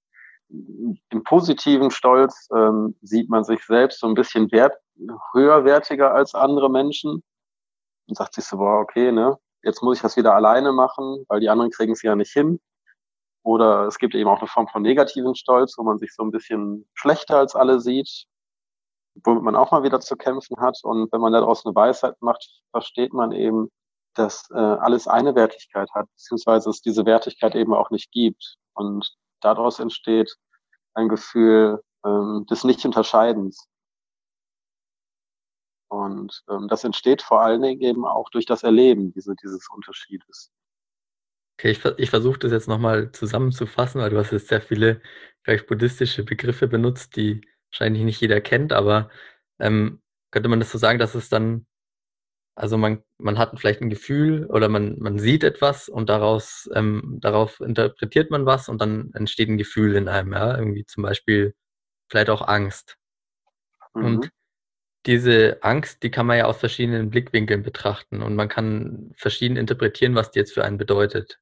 im 0.49 1.23
positiven 1.23 1.91
Stolz 1.91 2.49
ähm, 2.55 2.95
sieht 3.03 3.29
man 3.29 3.43
sich 3.43 3.63
selbst 3.63 3.99
so 3.99 4.07
ein 4.07 4.15
bisschen 4.15 4.51
wert, 4.51 4.73
höherwertiger 5.33 6.11
als 6.11 6.33
andere 6.33 6.71
Menschen 6.71 7.21
und 8.07 8.17
sagt 8.17 8.33
sich 8.33 8.45
so, 8.45 8.57
boah, 8.57 8.79
okay, 8.79 9.11
ne, 9.11 9.37
jetzt 9.61 9.83
muss 9.83 9.97
ich 9.97 10.01
das 10.01 10.17
wieder 10.17 10.33
alleine 10.33 10.71
machen, 10.71 11.23
weil 11.27 11.39
die 11.39 11.49
anderen 11.49 11.69
kriegen 11.69 11.93
es 11.93 12.01
ja 12.01 12.15
nicht 12.15 12.33
hin. 12.33 12.59
Oder 13.43 13.85
es 13.85 13.99
gibt 13.99 14.15
eben 14.15 14.27
auch 14.27 14.39
eine 14.39 14.47
Form 14.47 14.67
von 14.69 14.81
negativen 14.81 15.35
Stolz, 15.35 15.75
wo 15.77 15.83
man 15.83 15.99
sich 15.99 16.15
so 16.15 16.23
ein 16.23 16.31
bisschen 16.31 16.89
schlechter 16.95 17.37
als 17.37 17.55
alle 17.55 17.79
sieht 17.79 18.25
womit 19.15 19.43
man 19.43 19.55
auch 19.55 19.71
mal 19.71 19.83
wieder 19.83 19.99
zu 19.99 20.15
kämpfen 20.15 20.57
hat. 20.59 20.79
Und 20.83 21.11
wenn 21.11 21.21
man 21.21 21.33
daraus 21.33 21.65
eine 21.65 21.75
Weisheit 21.75 22.15
macht, 22.21 22.61
versteht 22.71 23.13
man 23.13 23.31
eben, 23.31 23.69
dass 24.15 24.49
äh, 24.51 24.57
alles 24.57 25.07
eine 25.07 25.35
Wertigkeit 25.35 25.89
hat, 25.93 26.07
beziehungsweise 26.11 26.69
es 26.69 26.81
diese 26.81 27.05
Wertigkeit 27.05 27.55
eben 27.55 27.73
auch 27.73 27.89
nicht 27.89 28.11
gibt. 28.11 28.55
Und 28.73 29.09
daraus 29.41 29.79
entsteht 29.79 30.35
ein 30.93 31.09
Gefühl 31.09 31.81
ähm, 32.05 32.45
des 32.49 32.63
Nicht-Unterscheidens. 32.63 33.67
Und 35.89 36.43
ähm, 36.49 36.67
das 36.67 36.83
entsteht 36.83 37.21
vor 37.21 37.41
allen 37.41 37.61
Dingen 37.61 37.81
eben 37.81 38.05
auch 38.05 38.29
durch 38.29 38.45
das 38.45 38.63
Erleben 38.63 39.11
diese, 39.13 39.35
dieses 39.35 39.67
Unterschiedes. 39.69 40.51
Okay, 41.57 41.71
ich, 41.71 41.83
ich 41.97 42.09
versuche 42.09 42.39
das 42.39 42.51
jetzt 42.51 42.67
nochmal 42.67 43.11
zusammenzufassen, 43.11 43.99
weil 43.99 44.11
du 44.11 44.17
hast 44.17 44.31
jetzt 44.31 44.47
sehr 44.47 44.61
viele 44.61 45.01
vielleicht 45.43 45.67
buddhistische 45.67 46.23
Begriffe 46.23 46.67
benutzt, 46.67 47.15
die 47.15 47.41
wahrscheinlich 47.71 48.03
nicht 48.03 48.21
jeder 48.21 48.41
kennt, 48.41 48.73
aber 48.73 49.09
ähm, 49.59 50.01
könnte 50.31 50.49
man 50.49 50.59
das 50.59 50.71
so 50.71 50.77
sagen, 50.77 50.99
dass 50.99 51.15
es 51.15 51.29
dann, 51.29 51.65
also 52.55 52.77
man, 52.77 53.03
man 53.17 53.37
hat 53.37 53.57
vielleicht 53.59 53.81
ein 53.81 53.89
Gefühl 53.89 54.45
oder 54.47 54.69
man, 54.69 54.99
man 54.99 55.19
sieht 55.19 55.43
etwas 55.43 55.89
und 55.89 56.09
daraus, 56.09 56.69
ähm, 56.75 57.17
darauf 57.21 57.59
interpretiert 57.61 58.31
man 58.31 58.45
was 58.45 58.69
und 58.69 58.81
dann 58.81 59.11
entsteht 59.13 59.49
ein 59.49 59.57
Gefühl 59.57 59.95
in 59.95 60.07
einem, 60.07 60.33
ja, 60.33 60.57
irgendwie 60.57 60.85
zum 60.85 61.03
Beispiel 61.03 61.55
vielleicht 62.09 62.29
auch 62.29 62.47
Angst. 62.47 62.97
Mhm. 63.93 64.05
Und 64.05 64.29
diese 65.05 65.59
Angst, 65.63 66.03
die 66.03 66.11
kann 66.11 66.25
man 66.27 66.37
ja 66.37 66.45
aus 66.45 66.57
verschiedenen 66.59 67.09
Blickwinkeln 67.09 67.63
betrachten 67.63 68.21
und 68.21 68.35
man 68.35 68.49
kann 68.49 69.13
verschieden 69.17 69.57
interpretieren, 69.57 70.15
was 70.15 70.31
die 70.31 70.39
jetzt 70.39 70.53
für 70.53 70.65
einen 70.65 70.77
bedeutet. 70.77 71.39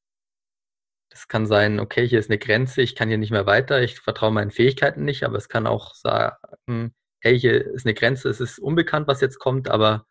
Das 1.18 1.28
kann 1.28 1.48
sein, 1.48 1.80
okay, 1.80 2.08
hier 2.08 2.20
ist 2.20 2.30
eine 2.30 2.38
Grenze, 2.38 2.84
ich 2.84 2.94
kann 2.94 3.10
hier 3.10 3.18
nicht 3.18 3.32
mehr 3.32 3.48
weiter, 3.48 3.82
ich 3.82 4.00
vertraue 4.00 4.30
meinen 4.30 4.52
Fähigkeiten 4.52 5.04
nicht, 5.04 5.24
aber 5.24 5.36
es 5.38 5.50
kann 5.50 5.66
auch 5.66 5.96
sagen, 5.96 6.94
hey, 7.22 7.40
hier 7.40 7.66
ist 7.74 7.88
eine 7.88 7.96
Grenze, 7.96 8.30
es 8.30 8.40
ist 8.40 8.60
unbekannt, 8.60 9.08
was 9.08 9.20
jetzt 9.20 9.40
kommt, 9.40 9.68
aber 9.68 10.06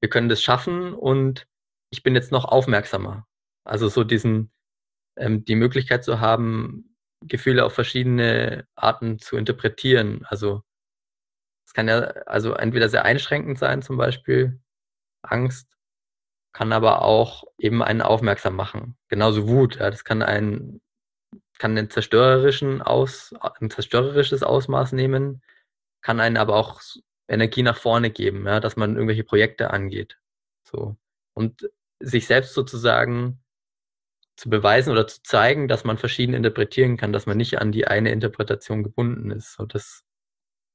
wir 0.00 0.08
können 0.08 0.30
das 0.30 0.42
schaffen 0.42 0.94
und 0.94 1.46
ich 1.90 2.02
bin 2.02 2.14
jetzt 2.14 2.32
noch 2.32 2.46
aufmerksamer. 2.46 3.26
Also 3.64 3.88
so 3.88 4.04
diesen, 4.04 4.50
ähm, 5.18 5.44
die 5.44 5.54
Möglichkeit 5.54 6.02
zu 6.02 6.18
haben, 6.20 6.96
Gefühle 7.20 7.66
auf 7.66 7.74
verschiedene 7.74 8.66
Arten 8.74 9.18
zu 9.18 9.36
interpretieren. 9.36 10.24
Also 10.24 10.62
es 11.66 11.74
kann 11.74 11.88
ja 11.88 11.98
also 12.24 12.54
entweder 12.54 12.88
sehr 12.88 13.04
einschränkend 13.04 13.58
sein, 13.58 13.82
zum 13.82 13.98
Beispiel 13.98 14.62
Angst, 15.20 15.68
kann 16.52 16.72
aber 16.72 17.02
auch 17.02 17.44
eben 17.58 17.82
einen 17.82 18.02
aufmerksam 18.02 18.56
machen. 18.56 18.96
Genauso 19.08 19.48
Wut, 19.48 19.76
ja, 19.76 19.90
das 19.90 20.04
kann 20.04 20.22
ein 20.22 20.80
kann 21.62 21.78
einen 21.78 21.90
zerstörerischen 21.90 22.82
Aus, 22.82 23.32
ein 23.60 23.70
zerstörerisches 23.70 24.42
Ausmaß 24.42 24.90
nehmen, 24.92 25.42
kann 26.00 26.18
einen 26.18 26.36
aber 26.36 26.56
auch 26.56 26.80
Energie 27.28 27.62
nach 27.62 27.76
vorne 27.76 28.10
geben, 28.10 28.46
ja, 28.46 28.58
dass 28.58 28.74
man 28.74 28.96
irgendwelche 28.96 29.22
Projekte 29.22 29.70
angeht. 29.70 30.18
So. 30.64 30.96
Und 31.34 31.70
sich 32.00 32.26
selbst 32.26 32.54
sozusagen 32.54 33.44
zu 34.36 34.50
beweisen 34.50 34.90
oder 34.90 35.06
zu 35.06 35.22
zeigen, 35.22 35.68
dass 35.68 35.84
man 35.84 35.98
verschieden 35.98 36.34
interpretieren 36.34 36.96
kann, 36.96 37.12
dass 37.12 37.26
man 37.26 37.36
nicht 37.36 37.60
an 37.60 37.70
die 37.70 37.86
eine 37.86 38.10
Interpretation 38.10 38.82
gebunden 38.82 39.30
ist. 39.30 39.52
So, 39.52 39.64
das 39.64 40.02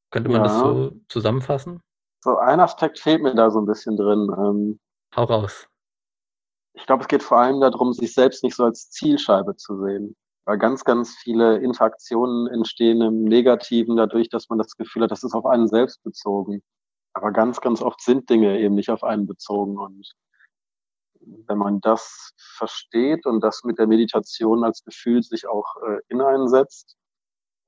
könnte 0.10 0.30
man 0.30 0.40
ja. 0.40 0.48
das 0.48 0.60
so 0.60 0.94
zusammenfassen? 1.10 1.82
So 2.24 2.38
ein 2.38 2.62
Aspekt 2.62 3.00
fehlt 3.00 3.22
mir 3.22 3.36
da 3.36 3.52
so 3.52 3.60
ein 3.60 3.66
bisschen 3.66 3.98
drin. 3.98 4.80
Hau 5.16 5.24
raus. 5.24 5.68
Ich 6.74 6.86
glaube, 6.86 7.02
es 7.02 7.08
geht 7.08 7.24
vor 7.24 7.40
allem 7.40 7.60
darum, 7.60 7.94
sich 7.94 8.14
selbst 8.14 8.44
nicht 8.44 8.56
so 8.56 8.64
als 8.64 8.90
Zielscheibe 8.92 9.56
zu 9.56 9.84
sehen. 9.84 10.16
Weil 10.46 10.60
ganz, 10.60 10.86
ganz 10.86 11.16
viele 11.16 11.58
Interaktionen 11.58 12.48
entstehen 12.48 13.02
im 13.02 13.24
Negativen 13.24 13.98
dadurch, 13.98 14.30
dass 14.30 14.48
man 14.48 14.58
das 14.58 14.78
Gefühl 14.78 15.04
hat, 15.04 15.12
das 15.12 15.24
ist 15.24 15.34
auf 15.34 15.46
einen 15.46 15.68
selbst 15.68 16.02
bezogen. 16.04 16.62
Aber 17.14 17.32
ganz, 17.32 17.60
ganz 17.60 17.82
oft 17.82 18.00
sind 18.02 18.30
Dinge 18.30 18.60
eben 18.60 18.76
nicht 18.76 18.90
auf 18.90 19.04
einen 19.04 19.28
bezogen. 19.28 19.78
Und 19.78 20.14
wenn 21.20 21.58
man 21.58 21.82
das 21.82 22.32
versteht 22.38 23.26
und 23.26 23.42
das 23.42 23.64
mit 23.64 23.80
der 23.80 23.88
Meditation 23.88 24.64
als 24.64 24.84
Gefühl 24.84 25.24
sich 25.24 25.48
auch 25.48 25.76
äh, 25.86 26.00
in 26.08 26.20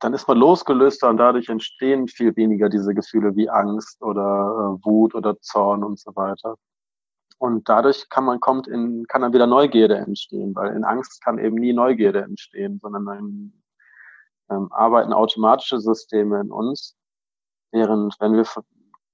dann 0.01 0.13
ist 0.13 0.27
man 0.27 0.37
losgelöster 0.37 1.09
und 1.09 1.17
dadurch 1.17 1.49
entstehen 1.49 2.07
viel 2.07 2.33
weniger 2.37 2.69
diese 2.69 2.93
Gefühle 2.93 3.35
wie 3.35 3.49
Angst 3.49 4.01
oder 4.01 4.21
äh, 4.79 4.85
Wut 4.85 5.13
oder 5.13 5.37
Zorn 5.41 5.83
und 5.83 5.99
so 5.99 6.15
weiter. 6.15 6.55
Und 7.39 7.69
dadurch 7.69 8.09
kann 8.09 8.25
man 8.25 8.41
kommt 8.41 8.67
in, 8.67 9.05
kann 9.07 9.21
dann 9.21 9.33
wieder 9.33 9.47
Neugierde 9.47 9.95
entstehen, 9.95 10.53
weil 10.55 10.75
in 10.75 10.83
Angst 10.83 11.23
kann 11.23 11.39
eben 11.39 11.55
nie 11.55 11.71
Neugierde 11.71 12.21
entstehen, 12.21 12.79
sondern 12.81 13.05
dann 13.05 13.53
ähm, 14.51 14.71
arbeiten 14.71 15.13
automatische 15.13 15.79
Systeme 15.79 16.41
in 16.41 16.51
uns. 16.51 16.97
Während 17.71 18.15
wenn 18.19 18.33
wir 18.33 18.45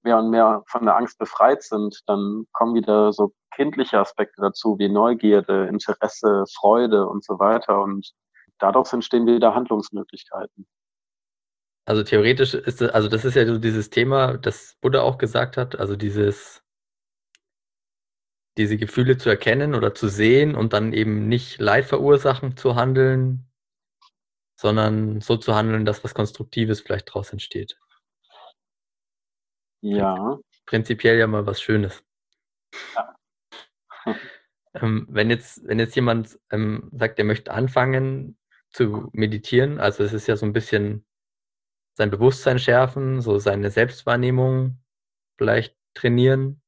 mehr 0.01 0.17
und 0.17 0.31
mehr 0.31 0.63
von 0.67 0.85
der 0.85 0.95
Angst 0.95 1.19
befreit 1.19 1.61
sind, 1.61 2.01
dann 2.07 2.45
kommen 2.51 2.73
wieder 2.73 3.13
so 3.13 3.33
kindliche 3.53 3.99
Aspekte 3.99 4.41
dazu, 4.41 4.79
wie 4.79 4.89
Neugierde, 4.89 5.67
Interesse, 5.67 6.45
Freude 6.51 7.07
und 7.07 7.23
so 7.23 7.38
weiter. 7.38 7.81
Und 7.81 8.11
daraus 8.57 8.91
entstehen 8.91 9.27
wieder 9.27 9.53
Handlungsmöglichkeiten. 9.53 10.65
Also 11.88 12.01
theoretisch 12.01 12.55
ist 12.55 12.81
das, 12.81 12.89
also 12.89 13.07
das 13.07 13.23
ist 13.23 13.35
ja 13.35 13.45
so 13.45 13.59
dieses 13.59 13.91
Thema, 13.91 14.38
das 14.38 14.75
Buddha 14.81 15.01
auch 15.01 15.19
gesagt 15.19 15.57
hat, 15.57 15.79
also 15.79 15.95
dieses 15.95 16.64
diese 18.57 18.77
Gefühle 18.77 19.17
zu 19.17 19.29
erkennen 19.29 19.75
oder 19.75 19.93
zu 19.93 20.07
sehen 20.07 20.55
und 20.55 20.73
dann 20.73 20.93
eben 20.93 21.27
nicht 21.27 21.59
Leid 21.59 21.85
verursachen 21.85 22.55
zu 22.55 22.75
handeln, 22.75 23.45
sondern 24.55 25.19
so 25.21 25.37
zu 25.37 25.55
handeln, 25.55 25.85
dass 25.85 26.03
was 26.03 26.13
Konstruktives 26.13 26.81
vielleicht 26.81 27.09
daraus 27.09 27.31
entsteht. 27.31 27.77
Ja. 29.81 30.39
Prinzipiell 30.65 31.17
ja 31.17 31.27
mal 31.27 31.45
was 31.45 31.61
Schönes. 31.61 32.03
Ja. 32.95 33.15
ähm, 34.73 35.05
wenn, 35.09 35.29
jetzt, 35.29 35.67
wenn 35.67 35.79
jetzt 35.79 35.95
jemand 35.95 36.39
ähm, 36.49 36.89
sagt, 36.93 37.19
er 37.19 37.25
möchte 37.25 37.51
anfangen 37.51 38.37
zu 38.71 39.09
meditieren, 39.13 39.79
also 39.79 40.03
es 40.03 40.13
ist 40.13 40.27
ja 40.27 40.35
so 40.37 40.45
ein 40.45 40.53
bisschen 40.53 41.05
sein 41.93 42.09
Bewusstsein 42.09 42.59
schärfen, 42.59 43.21
so 43.21 43.37
seine 43.37 43.69
Selbstwahrnehmung 43.69 44.79
vielleicht 45.37 45.77
trainieren, 45.93 46.61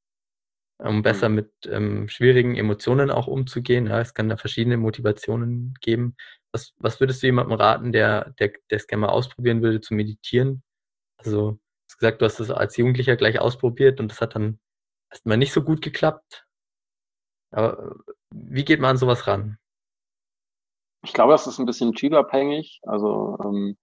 um 0.80 1.02
besser 1.02 1.30
mhm. 1.30 1.36
mit 1.36 1.52
ähm, 1.66 2.08
schwierigen 2.08 2.56
Emotionen 2.56 3.10
auch 3.12 3.28
umzugehen. 3.28 3.88
Ja, 3.88 4.00
es 4.00 4.14
kann 4.14 4.30
da 4.30 4.38
verschiedene 4.38 4.78
Motivationen 4.78 5.74
geben. 5.82 6.16
Was, 6.52 6.74
was 6.78 7.00
würdest 7.00 7.22
du 7.22 7.28
jemandem 7.28 7.58
raten, 7.58 7.92
der, 7.92 8.32
der, 8.40 8.54
der 8.70 8.78
es 8.78 8.88
gerne 8.88 9.02
mal 9.02 9.10
ausprobieren 9.12 9.62
würde, 9.62 9.82
zu 9.82 9.94
meditieren? 9.94 10.64
Also, 11.18 11.52
du 11.52 11.60
hast 11.90 11.98
gesagt, 11.98 12.22
du 12.22 12.26
hast 12.26 12.40
es 12.40 12.52
als 12.52 12.78
Jugendlicher 12.78 13.16
gleich 13.16 13.40
ausprobiert 13.40 14.00
und 14.00 14.12
das 14.12 14.22
hat 14.22 14.36
dann 14.36 14.60
erstmal 15.12 15.38
nicht 15.38 15.54
so 15.54 15.64
gut 15.64 15.82
geklappt. 15.82 16.46
Aber 17.52 17.96
wie 18.34 18.66
geht 18.66 18.80
man 18.80 18.92
an 18.92 18.98
sowas 18.98 19.26
ran? 19.28 19.58
Ich 21.04 21.14
glaube, 21.14 21.32
das 21.32 21.48
ist 21.48 21.60
ein 21.60 21.66
bisschen 21.66 21.94
typabhängig. 21.94 22.82
Also 22.84 23.38
ähm, 23.44 23.78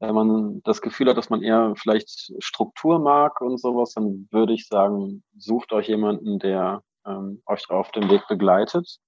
wenn 0.00 0.14
man 0.14 0.62
das 0.62 0.80
Gefühl 0.80 1.08
hat, 1.08 1.16
dass 1.16 1.30
man 1.30 1.42
eher 1.42 1.74
vielleicht 1.76 2.32
Struktur 2.38 2.98
mag 2.98 3.40
und 3.40 3.58
sowas, 3.58 3.94
dann 3.94 4.28
würde 4.30 4.52
ich 4.52 4.66
sagen, 4.66 5.22
sucht 5.36 5.72
euch 5.72 5.88
jemanden, 5.88 6.38
der 6.38 6.82
ähm, 7.06 7.42
euch 7.46 7.68
auf 7.70 7.90
dem 7.90 8.08
Weg 8.08 8.22
begleitet. 8.28 8.98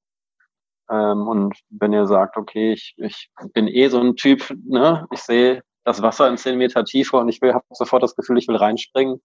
Ähm, 0.91 1.29
und 1.29 1.55
wenn 1.69 1.93
ihr 1.93 2.07
sagt, 2.07 2.37
okay, 2.37 2.73
ich, 2.73 2.95
ich 2.97 3.31
bin 3.53 3.69
eh 3.69 3.89
so 3.89 4.01
ein 4.01 4.17
Typ, 4.17 4.53
ne, 4.65 5.07
ich 5.13 5.21
sehe 5.21 5.63
das 5.85 6.03
Wasser 6.03 6.29
in 6.29 6.37
zehn 6.37 6.59
Meter 6.59 6.85
Tiefe 6.85 7.17
und 7.17 7.29
ich 7.29 7.41
will, 7.41 7.55
habe 7.55 7.65
sofort 7.71 8.03
das 8.03 8.17
Gefühl, 8.17 8.39
ich 8.39 8.49
will 8.49 8.57
reinspringen, 8.57 9.23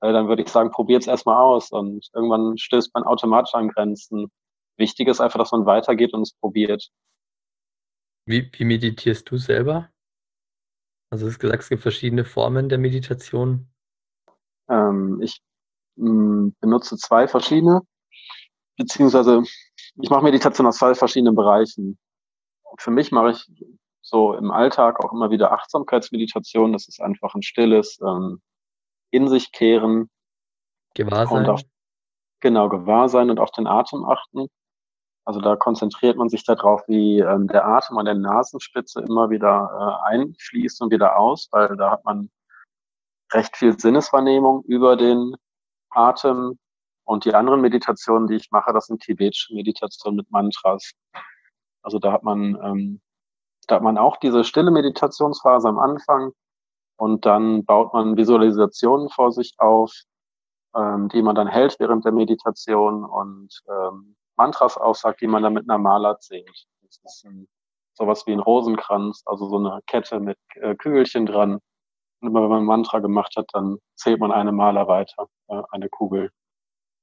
äh, 0.00 0.12
dann 0.12 0.28
würde 0.28 0.42
ich 0.42 0.48
sagen, 0.48 0.70
probiert 0.70 1.02
es 1.02 1.08
erstmal 1.08 1.36
aus 1.36 1.72
und 1.72 2.08
irgendwann 2.14 2.56
stößt 2.56 2.94
man 2.94 3.02
automatisch 3.02 3.54
an 3.54 3.68
Grenzen. 3.68 4.30
Wichtig 4.76 5.08
ist 5.08 5.20
einfach, 5.20 5.40
dass 5.40 5.52
man 5.52 5.66
weitergeht 5.66 6.14
und 6.14 6.22
es 6.22 6.32
probiert. 6.34 6.88
Wie, 8.26 8.48
wie 8.52 8.64
meditierst 8.64 9.28
du 9.30 9.36
selber? 9.36 9.90
Also 11.10 11.26
du 11.26 11.32
hast 11.32 11.40
gesagt, 11.40 11.62
es 11.62 11.68
gibt 11.68 11.82
verschiedene 11.82 12.24
Formen 12.24 12.68
der 12.68 12.78
Meditation. 12.78 13.68
Ähm, 14.68 15.20
ich 15.20 15.42
mh, 15.96 16.10
mm, 16.10 16.56
benutze 16.60 16.96
zwei 16.96 17.26
verschiedene, 17.26 17.80
beziehungsweise 18.76 19.42
ich 20.00 20.08
mache 20.08 20.22
Meditation 20.22 20.66
aus 20.66 20.78
zwei 20.78 20.94
verschiedenen 20.94 21.34
Bereichen. 21.34 21.98
Für 22.78 22.92
mich 22.92 23.10
mache 23.10 23.32
ich 23.32 23.72
so 24.00 24.34
im 24.34 24.52
Alltag 24.52 25.04
auch 25.04 25.12
immer 25.12 25.30
wieder 25.30 25.52
Achtsamkeitsmeditation. 25.52 26.72
Das 26.72 26.88
ist 26.88 27.00
einfach 27.00 27.34
ein 27.34 27.42
stilles 27.42 27.98
ähm, 28.00 28.40
in 29.10 29.28
sich 29.28 29.50
kehren. 29.50 30.08
Gewahrsein. 30.94 31.38
Und 31.38 31.48
auch, 31.48 31.60
genau, 32.40 32.68
Gewahrsein 32.68 33.30
und 33.30 33.40
auf 33.40 33.50
den 33.50 33.66
Atem 33.66 34.04
achten. 34.04 34.46
Also 35.30 35.40
da 35.40 35.54
konzentriert 35.54 36.16
man 36.16 36.28
sich 36.28 36.42
darauf, 36.42 36.82
wie 36.88 37.20
ähm, 37.20 37.46
der 37.46 37.64
Atem 37.64 37.96
an 37.98 38.04
der 38.04 38.16
Nasenspitze 38.16 39.00
immer 39.02 39.30
wieder 39.30 40.00
äh, 40.02 40.16
einfließt 40.16 40.82
und 40.82 40.90
wieder 40.90 41.16
aus, 41.16 41.48
weil 41.52 41.76
da 41.76 41.92
hat 41.92 42.04
man 42.04 42.30
recht 43.32 43.56
viel 43.56 43.78
Sinneswahrnehmung 43.78 44.64
über 44.64 44.96
den 44.96 45.36
Atem. 45.90 46.58
Und 47.04 47.26
die 47.26 47.32
anderen 47.32 47.60
Meditationen, 47.60 48.26
die 48.26 48.34
ich 48.34 48.50
mache, 48.50 48.72
das 48.72 48.86
sind 48.86 49.02
tibetische 49.02 49.54
Meditationen 49.54 50.16
mit 50.16 50.32
Mantras. 50.32 50.90
Also 51.82 52.00
da 52.00 52.10
hat 52.10 52.24
man, 52.24 52.58
ähm, 52.64 53.00
da 53.68 53.76
hat 53.76 53.84
man 53.84 53.98
auch 53.98 54.16
diese 54.16 54.42
stille 54.42 54.72
Meditationsphase 54.72 55.68
am 55.68 55.78
Anfang 55.78 56.32
und 56.96 57.24
dann 57.24 57.64
baut 57.64 57.94
man 57.94 58.16
Visualisationen 58.16 59.08
vor 59.10 59.30
sich 59.30 59.54
auf, 59.58 59.92
ähm, 60.74 61.08
die 61.08 61.22
man 61.22 61.36
dann 61.36 61.46
hält 61.46 61.78
während 61.78 62.04
der 62.04 62.10
Meditation 62.10 63.04
und 63.04 63.62
ähm, 63.68 64.16
Mantras 64.40 64.78
aussagt, 64.78 65.20
die 65.20 65.26
man 65.26 65.42
dann 65.42 65.52
mit 65.52 65.68
einer 65.68 65.78
Maler 65.78 66.18
zählt. 66.18 66.66
Das 66.82 66.98
ist 67.04 67.26
ein, 67.26 67.46
sowas 67.92 68.26
wie 68.26 68.32
ein 68.32 68.40
Rosenkranz, 68.40 69.22
also 69.26 69.50
so 69.50 69.58
eine 69.58 69.80
Kette 69.86 70.18
mit 70.18 70.38
äh, 70.54 70.74
Kügelchen 70.74 71.26
dran. 71.26 71.58
Und 72.20 72.28
immer 72.28 72.42
wenn 72.42 72.48
man 72.48 72.62
ein 72.62 72.66
Mantra 72.66 73.00
gemacht 73.00 73.36
hat, 73.36 73.50
dann 73.52 73.76
zählt 73.96 74.18
man 74.18 74.32
eine 74.32 74.52
Maler 74.52 74.88
weiter, 74.88 75.28
äh, 75.48 75.60
eine 75.72 75.90
Kugel. 75.90 76.30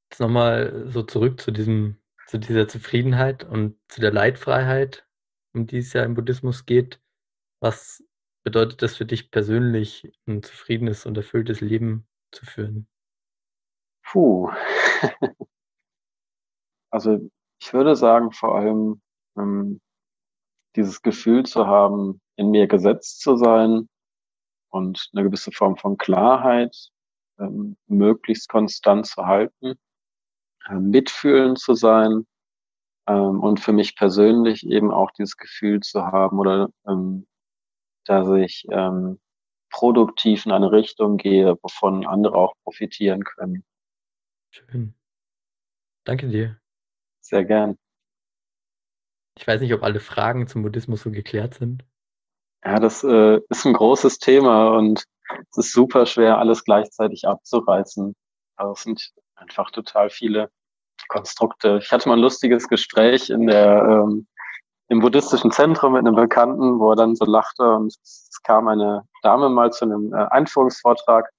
Jetzt 0.10 0.19
nochmal 0.19 0.88
so 0.88 1.04
zurück 1.04 1.39
zu 1.39 1.52
diesem, 1.52 1.97
zu 2.26 2.39
dieser 2.39 2.67
Zufriedenheit 2.67 3.43
und 3.43 3.78
zu 3.88 4.02
der 4.02 4.12
Leidfreiheit, 4.12 5.06
um 5.54 5.67
die 5.67 5.78
es 5.78 5.93
ja 5.93 6.04
im 6.04 6.15
Buddhismus 6.15 6.65
geht. 6.65 7.00
Was 7.60 8.04
bedeutet 8.43 8.82
das 8.82 8.95
für 8.95 9.06
dich 9.06 9.30
persönlich, 9.30 10.12
ein 10.26 10.41
zufriedenes 10.41 11.06
und 11.06 11.17
erfülltes 11.17 11.62
Leben 11.62 12.08
zu 12.32 12.47
führen? 12.47 12.88
Puh. 14.04 14.50
Also 16.89 17.30
ich 17.60 17.73
würde 17.73 17.95
sagen, 17.95 18.32
vor 18.32 18.56
allem 18.56 19.02
ähm, 19.38 19.82
dieses 20.76 21.02
Gefühl 21.02 21.43
zu 21.45 21.67
haben, 21.67 22.21
in 22.36 22.52
mir 22.52 22.67
gesetzt 22.67 23.21
zu 23.21 23.36
sein 23.36 23.89
und 24.69 25.10
eine 25.13 25.23
gewisse 25.23 25.52
Form 25.52 25.76
von 25.78 25.97
Klarheit 25.97 26.76
ähm, 27.39 27.78
möglichst 27.88 28.50
konstant 28.50 29.08
zu 29.08 29.26
halten, 29.26 29.76
äh, 30.69 30.76
mitfühlen 30.76 31.56
zu 31.56 31.73
sein 31.73 32.26
ähm, 33.08 33.39
und 33.41 33.60
für 33.60 33.73
mich 33.73 33.95
persönlich 33.95 34.65
eben 34.65 34.91
auch 34.91 35.12
dieses 35.12 35.38
Gefühl 35.38 35.80
zu 35.82 36.06
haben 36.06 36.39
oder 36.39 36.69
ähm, 36.88 37.26
dass 38.06 38.30
ich 38.30 38.65
ähm, 38.71 39.19
produktiv 39.69 40.45
in 40.45 40.52
eine 40.52 40.71
Richtung 40.71 41.17
gehe, 41.17 41.58
wovon 41.62 42.06
andere 42.06 42.36
auch 42.36 42.54
profitieren 42.63 43.23
können. 43.23 43.63
Schön. 44.52 44.93
Danke 46.06 46.30
dir. 46.30 46.58
Sehr 47.28 47.44
gern. 47.44 47.78
Ich 49.38 49.46
weiß 49.46 49.60
nicht, 49.60 49.74
ob 49.74 49.84
alle 49.84 50.00
Fragen 50.00 50.48
zum 50.48 50.63
Buddhismus 50.63 51.02
so 51.02 51.12
geklärt 51.12 51.56
sind. 51.56 51.84
Ja, 52.63 52.80
das 52.80 53.04
äh, 53.04 53.42
ist 53.50 53.66
ein 53.66 53.74
großes 53.74 54.20
Thema 54.20 54.70
und 54.70 55.04
es 55.52 55.58
ist 55.58 55.74
super 55.74 56.06
schwer, 56.06 56.38
alles 56.38 56.63
gleichzeitig 56.63 57.28
abzureißen. 57.28 58.16
Also 58.56 58.74
es 58.74 58.84
sind 58.84 59.12
einfach 59.36 59.72
total 59.72 60.10
viele 60.10 60.50
Konstrukte. 61.10 61.80
Ich 61.82 61.92
hatte 61.92 62.08
mal 62.08 62.16
ein 62.16 62.22
lustiges 62.22 62.70
Gespräch 62.70 63.30
in 63.30 63.48
der, 63.48 63.84
ähm, 63.84 64.26
im 64.88 65.00
buddhistischen 65.02 65.52
Zentrum 65.52 65.94
mit 65.94 66.08
einem 66.08 66.16
Bekannten, 66.16 66.80
wo 66.80 66.92
er 66.92 66.96
dann 66.96 67.16
so 67.16 67.26
lachte 67.26 67.74
und 67.74 67.94
es 68.02 68.40
kam 68.44 68.70
eine 68.70 69.04
Dame 69.22 69.50
mal 69.50 69.74
zu 69.74 69.84
einem 69.84 70.13
äh, 70.13 70.28
Einführungsvortrag 70.30 71.30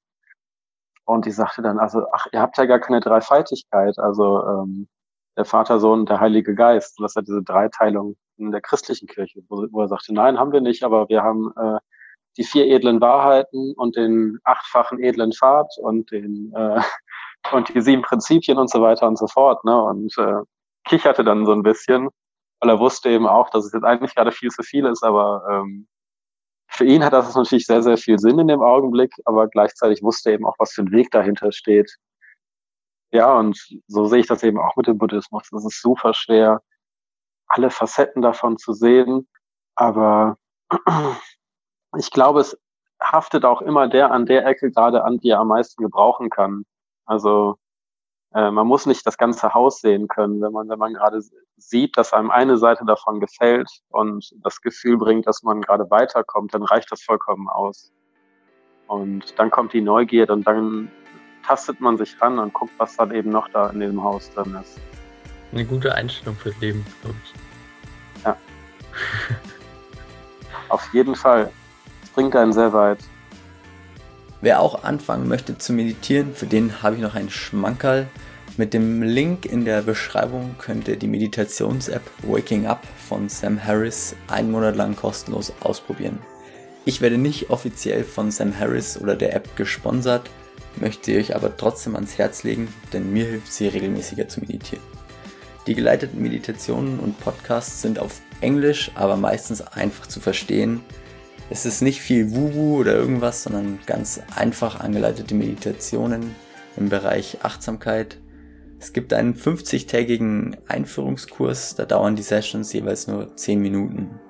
und 1.06 1.24
die 1.24 1.30
sagte 1.30 1.62
dann, 1.62 1.78
also, 1.78 2.04
ach, 2.12 2.26
ihr 2.30 2.40
habt 2.42 2.58
ja 2.58 2.66
gar 2.66 2.78
keine 2.78 3.00
Dreifaltigkeit. 3.00 3.98
Also 3.98 4.46
ähm, 4.46 4.88
der 5.38 5.44
Vater, 5.44 5.78
Sohn, 5.78 6.04
der 6.04 6.20
Heilige 6.20 6.54
Geist. 6.54 6.98
Und 6.98 7.04
das 7.04 7.14
hat 7.14 7.28
diese 7.28 7.42
Dreiteilung 7.42 8.16
in 8.36 8.50
der 8.50 8.60
christlichen 8.60 9.06
Kirche, 9.06 9.40
wo, 9.48 9.66
wo 9.70 9.80
er 9.80 9.88
sagte, 9.88 10.12
nein, 10.12 10.38
haben 10.38 10.52
wir 10.52 10.60
nicht, 10.60 10.82
aber 10.82 11.08
wir 11.08 11.22
haben 11.22 11.52
äh, 11.56 11.78
die 12.36 12.44
vier 12.44 12.66
edlen 12.66 13.00
Wahrheiten 13.00 13.72
und 13.76 13.96
den 13.96 14.38
achtfachen 14.44 15.00
edlen 15.02 15.32
Pfad 15.32 15.68
und 15.80 16.10
den 16.10 16.52
äh, 16.54 16.80
und 17.52 17.72
die 17.72 17.80
sieben 17.80 18.02
Prinzipien 18.02 18.58
und 18.58 18.68
so 18.68 18.82
weiter 18.82 19.06
und 19.06 19.16
so 19.16 19.28
fort. 19.28 19.64
Ne? 19.64 19.80
Und 19.80 20.18
äh, 20.18 20.42
kicherte 20.84 21.22
dann 21.22 21.46
so 21.46 21.52
ein 21.52 21.62
bisschen, 21.62 22.08
weil 22.60 22.70
er 22.70 22.80
wusste 22.80 23.08
eben 23.08 23.26
auch, 23.26 23.48
dass 23.50 23.64
es 23.64 23.72
jetzt 23.72 23.84
eigentlich 23.84 24.14
gerade 24.14 24.32
viel 24.32 24.50
zu 24.50 24.62
viel 24.62 24.86
ist, 24.86 25.04
aber 25.04 25.44
ähm, 25.50 25.86
für 26.70 26.84
ihn 26.84 27.04
hat 27.04 27.12
das 27.12 27.34
natürlich 27.34 27.66
sehr, 27.66 27.82
sehr 27.82 27.96
viel 27.96 28.18
Sinn 28.18 28.38
in 28.38 28.48
dem 28.48 28.60
Augenblick, 28.60 29.12
aber 29.24 29.48
gleichzeitig 29.48 30.02
wusste 30.02 30.30
er 30.30 30.34
eben 30.34 30.46
auch, 30.46 30.56
was 30.58 30.72
für 30.72 30.82
ein 30.82 30.92
Weg 30.92 31.10
dahinter 31.10 31.52
steht. 31.52 31.96
Ja, 33.10 33.38
und 33.38 33.58
so 33.86 34.06
sehe 34.06 34.20
ich 34.20 34.26
das 34.26 34.42
eben 34.42 34.58
auch 34.58 34.76
mit 34.76 34.86
dem 34.86 34.98
Buddhismus. 34.98 35.50
Es 35.52 35.64
ist 35.64 35.80
super 35.80 36.12
schwer, 36.14 36.62
alle 37.46 37.70
Facetten 37.70 38.22
davon 38.22 38.58
zu 38.58 38.72
sehen. 38.72 39.26
Aber 39.74 40.36
ich 41.96 42.10
glaube, 42.10 42.40
es 42.40 42.58
haftet 43.00 43.44
auch 43.44 43.62
immer 43.62 43.88
der 43.88 44.10
an 44.10 44.26
der 44.26 44.46
Ecke 44.46 44.70
gerade 44.70 45.04
an, 45.04 45.18
die 45.18 45.30
er 45.30 45.40
am 45.40 45.48
meisten 45.48 45.82
gebrauchen 45.82 46.30
kann. 46.30 46.64
Also 47.06 47.56
äh, 48.34 48.50
man 48.50 48.66
muss 48.66 48.86
nicht 48.86 49.06
das 49.06 49.16
ganze 49.16 49.54
Haus 49.54 49.80
sehen 49.80 50.08
können, 50.08 50.40
wenn 50.42 50.52
man, 50.52 50.68
wenn 50.68 50.78
man 50.78 50.94
gerade 50.94 51.22
sieht, 51.56 51.96
dass 51.96 52.12
einem 52.12 52.30
eine 52.30 52.58
Seite 52.58 52.84
davon 52.84 53.20
gefällt 53.20 53.70
und 53.88 54.34
das 54.42 54.60
Gefühl 54.60 54.98
bringt, 54.98 55.26
dass 55.26 55.42
man 55.42 55.62
gerade 55.62 55.90
weiterkommt, 55.90 56.52
dann 56.52 56.62
reicht 56.62 56.92
das 56.92 57.02
vollkommen 57.02 57.48
aus. 57.48 57.90
Und 58.86 59.38
dann 59.38 59.50
kommt 59.50 59.72
die 59.72 59.80
Neugier 59.80 60.28
und 60.30 60.46
dann 60.46 60.90
tastet 61.48 61.80
man 61.80 61.96
sich 61.96 62.20
ran 62.20 62.38
und 62.38 62.52
guckt, 62.52 62.74
was 62.76 62.96
dann 62.96 63.10
eben 63.14 63.30
noch 63.30 63.48
da 63.48 63.70
in 63.70 63.80
dem 63.80 64.02
Haus 64.02 64.30
drin 64.34 64.54
ist. 64.62 64.78
Eine 65.50 65.64
gute 65.64 65.94
Einstellung 65.94 66.36
fürs 66.36 66.58
Leben, 66.60 66.84
glaube 67.00 67.16
ich. 67.24 68.24
Ja. 68.24 68.36
Auf 70.68 70.92
jeden 70.92 71.14
Fall. 71.14 71.50
Es 72.02 72.10
bringt 72.10 72.36
einen 72.36 72.52
sehr 72.52 72.74
weit. 72.74 72.98
Wer 74.42 74.60
auch 74.60 74.84
anfangen 74.84 75.26
möchte 75.26 75.56
zu 75.56 75.72
meditieren, 75.72 76.34
für 76.34 76.46
den 76.46 76.82
habe 76.82 76.96
ich 76.96 77.00
noch 77.02 77.14
einen 77.14 77.30
Schmankerl. 77.30 78.08
Mit 78.58 78.74
dem 78.74 79.02
Link 79.02 79.46
in 79.46 79.64
der 79.64 79.80
Beschreibung 79.80 80.56
könnt 80.58 80.86
ihr 80.86 80.96
die 80.96 81.08
Meditations-App 81.08 82.02
Waking 82.24 82.66
Up 82.66 82.82
von 83.08 83.30
Sam 83.30 83.64
Harris 83.64 84.14
einen 84.26 84.50
Monat 84.50 84.76
lang 84.76 84.96
kostenlos 84.96 85.54
ausprobieren. 85.60 86.18
Ich 86.84 87.00
werde 87.00 87.16
nicht 87.16 87.48
offiziell 87.48 88.04
von 88.04 88.30
Sam 88.30 88.58
Harris 88.58 89.00
oder 89.00 89.16
der 89.16 89.34
App 89.34 89.56
gesponsert, 89.56 90.28
möchte 90.76 91.16
euch 91.16 91.34
aber 91.34 91.56
trotzdem 91.56 91.94
ans 91.94 92.18
Herz 92.18 92.42
legen, 92.42 92.68
denn 92.92 93.12
mir 93.12 93.24
hilft 93.24 93.52
sie 93.52 93.68
regelmäßiger 93.68 94.28
zu 94.28 94.40
meditieren. 94.40 94.84
Die 95.66 95.74
geleiteten 95.74 96.22
Meditationen 96.22 96.98
und 96.98 97.20
Podcasts 97.20 97.82
sind 97.82 97.98
auf 97.98 98.20
Englisch, 98.40 98.90
aber 98.94 99.16
meistens 99.16 99.60
einfach 99.60 100.06
zu 100.06 100.20
verstehen. 100.20 100.80
Es 101.50 101.66
ist 101.66 101.82
nicht 101.82 102.00
viel 102.00 102.34
Wuhu 102.34 102.78
oder 102.78 102.94
irgendwas, 102.94 103.42
sondern 103.42 103.78
ganz 103.86 104.20
einfach 104.34 104.80
angeleitete 104.80 105.34
Meditationen 105.34 106.34
im 106.76 106.88
Bereich 106.88 107.38
Achtsamkeit, 107.42 108.18
es 108.80 108.92
gibt 108.92 109.12
einen 109.12 109.34
50-tägigen 109.34 110.56
Einführungskurs, 110.68 111.74
da 111.74 111.84
dauern 111.84 112.14
die 112.14 112.22
Sessions 112.22 112.72
jeweils 112.72 113.08
nur 113.08 113.34
10 113.36 113.60
Minuten. 113.60 114.20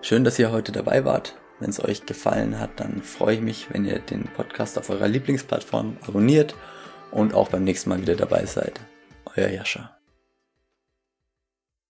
Schön, 0.00 0.24
dass 0.24 0.38
ihr 0.38 0.50
heute 0.50 0.72
dabei 0.72 1.04
wart. 1.04 1.36
Wenn 1.60 1.70
es 1.70 1.82
euch 1.82 2.06
gefallen 2.06 2.58
hat, 2.58 2.70
dann 2.76 3.02
freue 3.02 3.36
ich 3.36 3.40
mich, 3.40 3.66
wenn 3.70 3.84
ihr 3.84 3.98
den 3.98 4.24
Podcast 4.24 4.78
auf 4.78 4.90
eurer 4.90 5.08
Lieblingsplattform 5.08 5.96
abonniert 6.06 6.54
und 7.10 7.34
auch 7.34 7.48
beim 7.48 7.64
nächsten 7.64 7.90
Mal 7.90 8.00
wieder 8.00 8.16
dabei 8.16 8.46
seid. 8.46 8.80
Euer 9.36 9.48
Jascha. 9.48 9.97